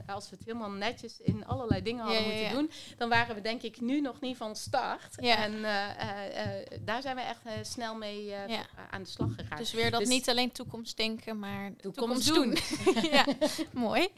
als 0.07 0.31
we 0.31 0.37
het 0.37 0.45
helemaal 0.47 0.71
netjes 0.71 1.21
in 1.21 1.47
allerlei 1.47 1.83
dingen 1.83 2.05
hadden 2.05 2.23
Ja, 2.23 2.27
moeten 2.29 2.45
ja. 2.47 2.53
doen... 2.53 2.71
dan 2.97 3.09
waren 3.09 3.35
we 3.35 3.41
denk 3.41 3.63
ik 3.63 3.81
nu 3.81 4.01
nog 4.01 4.21
niet 4.21 4.37
van 4.37 4.57
start. 4.57 5.19
En 5.21 5.65
eh, 5.65 5.91
eh, 5.91 6.61
eh, 6.63 6.67
daar 6.81 7.03
zijn 7.03 7.17
we 7.17 7.23
echt 7.23 7.41
eh, 7.45 7.53
snel 7.63 7.95
mee 7.95 8.33
eh, 8.35 8.61
aan 8.91 9.03
de 9.03 9.09
slag 9.09 9.35
gegaan. 9.37 9.59
Dus 9.59 9.73
weer 9.73 9.91
dat 9.91 10.01
Dus- 10.01 10.09
niet 10.09 10.29
alleen 10.29 10.53
toekomstdenken, 10.53 11.39
maar 11.39 11.73
Toekomst 11.77 12.27
toekomst 12.27 12.85
doen. 12.85 13.03
ja, 13.13 13.25
mooi. 13.73 14.09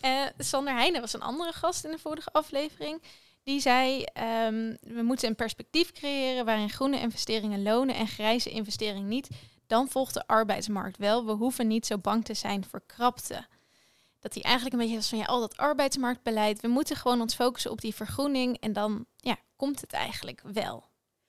Eh, 0.00 0.26
Sander 0.38 0.74
Heijnen 0.74 1.00
was 1.00 1.12
een 1.12 1.22
andere 1.22 1.52
gast 1.52 1.84
in 1.84 1.90
de 1.90 1.98
vorige 1.98 2.32
aflevering. 2.32 3.02
Die 3.44 3.60
zei, 3.60 4.02
ehm, 4.04 4.74
we 4.80 5.02
moeten 5.02 5.28
een 5.28 5.34
perspectief 5.34 5.92
creëren 5.92 6.44
waarin 6.44 6.70
groene 6.70 7.00
investeringen 7.00 7.62
lonen 7.62 7.94
en 7.94 8.06
grijze 8.08 8.50
investeringen 8.50 9.08
niet. 9.08 9.28
Dan 9.66 9.88
volgt 9.88 10.14
de 10.14 10.26
arbeidsmarkt 10.26 10.96
wel. 10.96 11.26
We 11.26 11.32
hoeven 11.32 11.66
niet 11.66 11.86
zo 11.86 11.98
bang 11.98 12.24
te 12.24 12.34
zijn 12.34 12.64
voor 12.64 12.82
krapte. 12.86 13.46
Dat 14.22 14.34
hij 14.34 14.42
eigenlijk 14.42 14.74
een 14.74 14.80
beetje 14.80 14.96
was 14.96 15.08
van 15.08 15.18
ja, 15.18 15.24
al 15.24 15.40
dat 15.40 15.56
arbeidsmarktbeleid. 15.56 16.60
We 16.60 16.68
moeten 16.68 16.96
gewoon 16.96 17.20
ons 17.20 17.34
focussen 17.34 17.70
op 17.70 17.80
die 17.80 17.94
vergroening 17.94 18.58
en 18.60 18.72
dan 18.72 19.06
ja, 19.16 19.36
komt 19.56 19.80
het 19.80 19.92
eigenlijk 19.92 20.42
wel. 20.52 20.84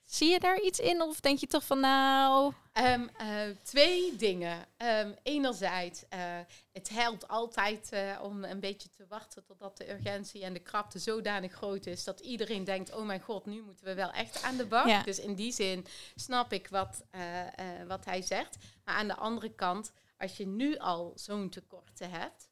Zie 0.06 0.30
je 0.30 0.40
daar 0.40 0.62
iets 0.62 0.80
in 0.80 1.02
of 1.02 1.20
denk 1.20 1.40
je 1.40 1.48
toch 1.48 1.66
van 1.66 1.80
nou, 1.80 2.54
Ehm, 2.74 3.08
eh, 3.18 3.28
twee 3.64 4.16
dingen. 4.16 4.66
Ehm, 4.78 5.12
enerzijds, 5.24 6.04
eh, 6.10 6.20
het 6.72 6.90
helpt 6.90 7.28
altijd 7.28 7.92
eh, 7.92 8.20
om 8.22 8.44
een 8.44 8.60
beetje 8.60 8.90
te 8.90 9.06
wachten 9.08 9.44
totdat 9.44 9.78
de 9.78 9.92
urgentie 9.92 10.44
en 10.44 10.54
de 10.54 10.60
krapte 10.60 11.00
zodanig 11.00 11.52
groot 11.52 11.86
is 11.86 12.04
dat 12.04 12.20
iedereen 12.20 12.64
denkt, 12.64 12.94
oh 12.94 13.06
mijn 13.06 13.22
god, 13.22 13.46
nu 13.46 13.62
moeten 13.62 13.86
we 13.86 13.94
wel 13.94 14.12
echt 14.12 14.44
aan 14.44 14.58
de 14.58 14.66
bak. 14.66 14.88
Ja. 14.88 15.04
Dus 15.04 15.20
in 15.20 15.36
die 15.36 15.52
zin 15.52 15.86
snap 16.16 16.54
ik 16.54 16.68
wat, 16.68 17.04
wat 17.88 18.06
hij 18.06 18.22
zegt. 18.22 18.58
Maar 18.86 18.96
aan 18.96 19.08
de 19.08 19.16
andere 19.16 19.54
kant, 19.56 19.94
als 20.18 20.38
je 20.38 20.48
nu 20.48 20.78
al 20.78 21.12
zo'n 21.16 21.50
tekorten 21.50 22.10
hebt. 22.10 22.50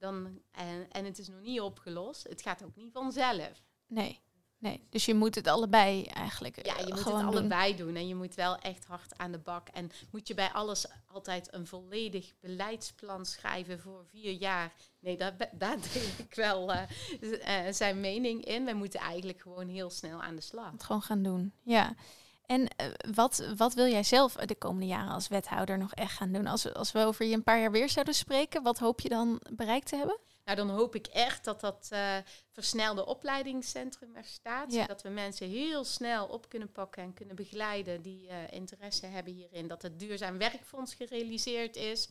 Dan, 0.00 0.40
en, 0.50 0.90
en 0.90 1.04
het 1.04 1.18
is 1.18 1.28
nog 1.28 1.40
niet 1.40 1.60
opgelost, 1.60 2.28
het 2.28 2.42
gaat 2.42 2.64
ook 2.64 2.76
niet 2.76 2.92
vanzelf. 2.92 3.62
nee. 3.86 4.20
Nee, 4.60 4.86
dus 4.90 5.04
je 5.04 5.14
moet 5.14 5.34
het 5.34 5.46
allebei 5.46 6.04
eigenlijk 6.04 6.66
Ja, 6.66 6.74
je 6.74 6.80
eh, 6.80 6.88
moet 6.88 7.04
het 7.04 7.14
allebei 7.14 7.76
doen. 7.76 7.96
En 7.96 8.08
je 8.08 8.14
moet 8.14 8.34
wel 8.34 8.58
echt 8.58 8.84
hard 8.84 9.18
aan 9.18 9.32
de 9.32 9.38
bak. 9.38 9.68
En 9.68 9.90
moet 10.10 10.28
je 10.28 10.34
bij 10.34 10.50
alles 10.52 10.86
altijd 11.06 11.54
een 11.54 11.66
volledig 11.66 12.32
beleidsplan 12.40 13.26
schrijven 13.26 13.80
voor 13.80 14.04
vier 14.10 14.32
jaar. 14.32 14.72
Nee, 14.98 15.16
daar, 15.16 15.36
daar 15.52 15.76
deel 15.92 16.08
ik 16.18 16.34
wel 16.34 16.72
eh, 16.72 17.66
eh, 17.66 17.74
zijn 17.74 18.00
mening 18.00 18.44
in. 18.44 18.64
We 18.64 18.72
moeten 18.72 19.00
eigenlijk 19.00 19.40
gewoon 19.40 19.68
heel 19.68 19.90
snel 19.90 20.22
aan 20.22 20.36
de 20.36 20.42
slag. 20.42 20.72
Het 20.72 20.82
gewoon 20.82 21.02
gaan 21.02 21.22
doen. 21.22 21.52
Ja. 21.62 21.94
En 22.50 22.68
eh, 22.76 22.86
wat, 23.14 23.52
wat 23.56 23.74
wil 23.74 23.86
jij 23.86 24.02
zelf 24.02 24.32
de 24.34 24.54
komende 24.54 24.86
jaren 24.86 25.12
als 25.12 25.28
wethouder 25.28 25.78
nog 25.78 25.94
echt 25.94 26.12
gaan 26.12 26.32
doen? 26.32 26.46
Als 26.46 26.62
we, 26.62 26.74
als 26.74 26.92
we 26.92 27.04
over 27.04 27.24
je 27.24 27.34
een 27.34 27.42
paar 27.42 27.60
jaar 27.60 27.70
weer 27.70 27.88
zouden 27.88 28.14
spreken, 28.14 28.62
wat 28.62 28.78
hoop 28.78 29.00
je 29.00 29.08
dan 29.08 29.40
bereikt 29.50 29.88
te 29.88 29.96
hebben? 29.96 30.18
Nou, 30.44 30.56
dan 30.56 30.70
hoop 30.70 30.94
ik 30.94 31.06
echt 31.06 31.44
dat 31.44 31.60
dat 31.60 31.88
eh, 31.90 32.16
versnelde 32.52 33.06
opleidingscentrum 33.06 34.16
er 34.16 34.24
staat. 34.24 34.72
Ja. 34.72 34.80
Zodat 34.80 35.02
we 35.02 35.08
mensen 35.08 35.48
heel 35.48 35.84
snel 35.84 36.26
op 36.26 36.48
kunnen 36.48 36.72
pakken 36.72 37.02
en 37.02 37.14
kunnen 37.14 37.36
begeleiden 37.36 38.02
die 38.02 38.28
eh, 38.28 38.36
interesse 38.50 39.06
hebben 39.06 39.32
hierin. 39.32 39.68
Dat 39.68 39.82
het 39.82 39.98
duurzaam 39.98 40.38
werkfonds 40.38 40.94
gerealiseerd 40.94 41.76
is. 41.76 42.08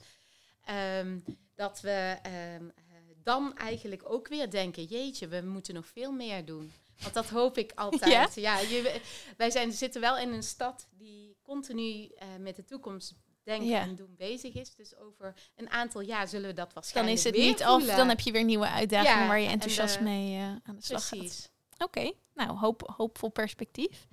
Ehm, 0.65 1.19
dat 1.55 1.81
we 1.81 2.17
ehm, 2.21 2.63
eh, 2.75 2.83
dan 3.23 3.57
eigenlijk 3.57 4.01
ook 4.05 4.27
weer 4.27 4.49
denken, 4.49 4.83
jeetje, 4.83 5.27
we 5.27 5.41
moeten 5.41 5.73
nog 5.73 5.87
veel 5.87 6.11
meer 6.11 6.45
doen. 6.45 6.71
Want 7.01 7.13
dat 7.13 7.29
hoop 7.29 7.57
ik 7.57 7.71
altijd. 7.85 8.35
Ja? 8.35 8.59
je, 8.59 9.01
wij 9.37 9.49
zijn, 9.51 9.71
zitten 9.71 10.01
wel 10.01 10.17
in 10.17 10.31
een 10.33 10.43
stad 10.43 10.87
die 10.91 11.37
continu 11.41 12.05
eh, 12.07 12.27
met 12.39 12.55
de 12.55 12.63
toekomst 12.65 13.13
denken 13.43 13.67
Ja. 13.67 13.81
en 13.81 13.95
doen 13.95 14.15
bezig 14.17 14.53
is. 14.53 14.75
Dus 14.75 14.95
over 14.97 15.33
een 15.55 15.69
aantal 15.69 16.01
jaar 16.01 16.27
zullen 16.27 16.47
we 16.49 16.53
dat 16.53 16.65
Dan 16.65 16.73
waarschijnlijk 16.73 17.17
is 17.17 17.23
het 17.23 17.35
niet 17.35 17.63
af, 17.63 17.85
dan 17.85 18.07
heb 18.09 18.19
je 18.19 18.31
weer 18.31 18.43
nieuwe 18.43 18.67
uitdagingen 18.69 19.21
Ja, 19.21 19.27
waar 19.27 19.39
je 19.39 19.45
en 19.45 19.51
enthousiast 19.51 19.97
de- 19.97 20.03
mee 20.03 20.35
eh, 20.37 20.43
aan 20.43 20.75
de 20.75 20.81
slag 20.81 21.07
gaat. 21.07 21.17
Precies. 21.19 21.49
Oké, 21.77 22.11
nou 22.33 22.57
hoop, 22.57 22.93
hoopvol 22.97 23.29
perspectief. 23.29 24.07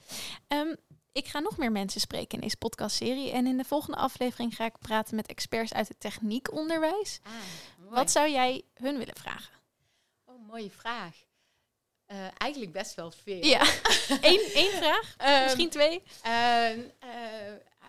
Ehm, 0.48 0.74
ik 1.12 1.26
ga 1.26 1.38
nog 1.38 1.56
meer 1.56 1.72
mensen 1.72 2.00
spreken 2.00 2.34
in 2.34 2.40
deze 2.40 2.56
podcastserie. 2.56 3.30
En 3.30 3.46
in 3.46 3.56
de 3.56 3.64
volgende 3.64 3.96
aflevering 3.98 4.56
ga 4.56 4.64
ik 4.64 4.78
praten 4.78 5.16
met 5.16 5.26
experts 5.26 5.72
uit 5.72 5.88
het 5.88 6.00
techniekonderwijs. 6.00 7.20
Ah. 7.22 7.32
Wat 7.90 8.10
zou 8.10 8.30
jij 8.30 8.62
hun 8.74 8.98
willen 8.98 9.16
vragen? 9.16 9.54
Oh, 10.24 10.46
mooie 10.46 10.70
vraag. 10.70 11.16
Eh, 12.06 12.26
eigenlijk 12.38 12.72
best 12.72 12.94
wel 12.94 13.10
veel. 13.10 13.44
Ja, 13.44 13.62
Eén, 14.20 14.40
één 14.54 14.72
vraag, 14.72 15.14
Ehm, 15.18 15.42
misschien 15.42 15.70
twee. 15.70 16.02
eh, 16.22 16.70
eh, 16.72 16.80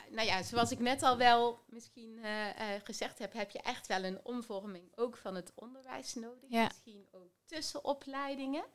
nou 0.09 0.27
ja, 0.27 0.43
zoals 0.43 0.71
ik 0.71 0.79
net 0.79 1.03
al 1.03 1.17
wel 1.17 1.63
misschien 1.67 2.19
eh, 2.23 2.65
gezegd 2.83 3.19
heb, 3.19 3.33
heb 3.33 3.51
je 3.51 3.59
echt 3.61 3.87
wel 3.87 4.03
een 4.03 4.19
omvorming 4.23 4.91
ook 4.95 5.17
van 5.17 5.35
het 5.35 5.51
onderwijs 5.55 6.13
nodig. 6.15 6.49
Ja. 6.49 6.63
Misschien 6.63 7.07
ook 7.11 7.31
tussen 7.45 7.83
opleidingen. 7.83 8.65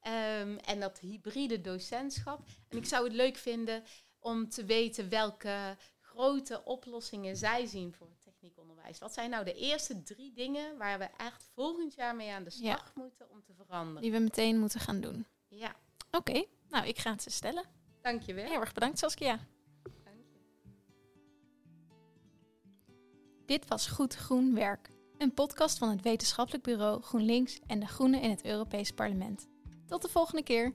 Ehm, 0.00 0.56
en 0.64 0.80
dat 0.80 0.98
hybride 0.98 1.60
docentschap. 1.60 2.40
En 2.68 2.76
ik 2.78 2.86
zou 2.86 3.04
het 3.04 3.12
leuk 3.12 3.36
vinden 3.36 3.84
om 4.20 4.48
te 4.48 4.64
weten 4.64 5.08
welke 5.08 5.76
grote 6.00 6.64
oplossingen 6.64 7.36
zij 7.36 7.66
zien 7.66 7.94
voor 7.94 8.08
techniekonderwijs. 8.84 8.98
Wat 8.98 9.12
zijn 9.14 9.30
nou 9.30 9.44
de 9.44 9.54
eerste 9.54 10.02
drie 10.02 10.32
dingen 10.32 10.78
waar 10.78 10.98
we 10.98 11.08
echt 11.16 11.50
volgend 11.54 11.94
jaar 11.94 12.16
mee 12.16 12.30
aan 12.32 12.44
de 12.44 12.50
Ja. 12.54 12.74
slag 12.76 12.94
moeten 12.94 13.30
om 13.30 13.42
te 13.44 13.54
veranderen? 13.54 14.02
Die 14.02 14.12
we 14.12 14.18
meteen 14.18 14.58
moeten 14.60 14.80
gaan 14.80 15.00
doen. 15.00 15.26
Ja, 15.48 15.74
Oké, 16.10 16.44
nou 16.68 16.86
ik 16.86 16.98
ga 16.98 17.10
het 17.10 17.22
ze 17.22 17.30
stellen. 17.30 17.64
dankjewel. 18.02 18.44
Heel 18.44 18.60
erg 18.60 18.72
bedankt 18.72 18.98
Saskia. 18.98 19.38
Dank 20.04 20.24
je. 20.32 20.40
Dit 23.46 23.68
was 23.68 23.86
Goed 23.86 24.14
Groen 24.14 24.54
Werk. 24.54 24.88
Een 25.18 25.34
podcast 25.34 25.78
van 25.78 25.88
het 25.90 26.02
wetenschappelijk 26.02 26.64
bureau 26.64 27.02
GroenLinks 27.02 27.60
en 27.66 27.80
de 27.80 27.86
Groenen 27.86 28.20
in 28.20 28.30
het 28.30 28.44
Europees 28.44 28.90
Parlement. 28.90 29.46
Tot 29.86 30.02
de 30.02 30.08
volgende 30.08 30.42
keer. 30.42 30.74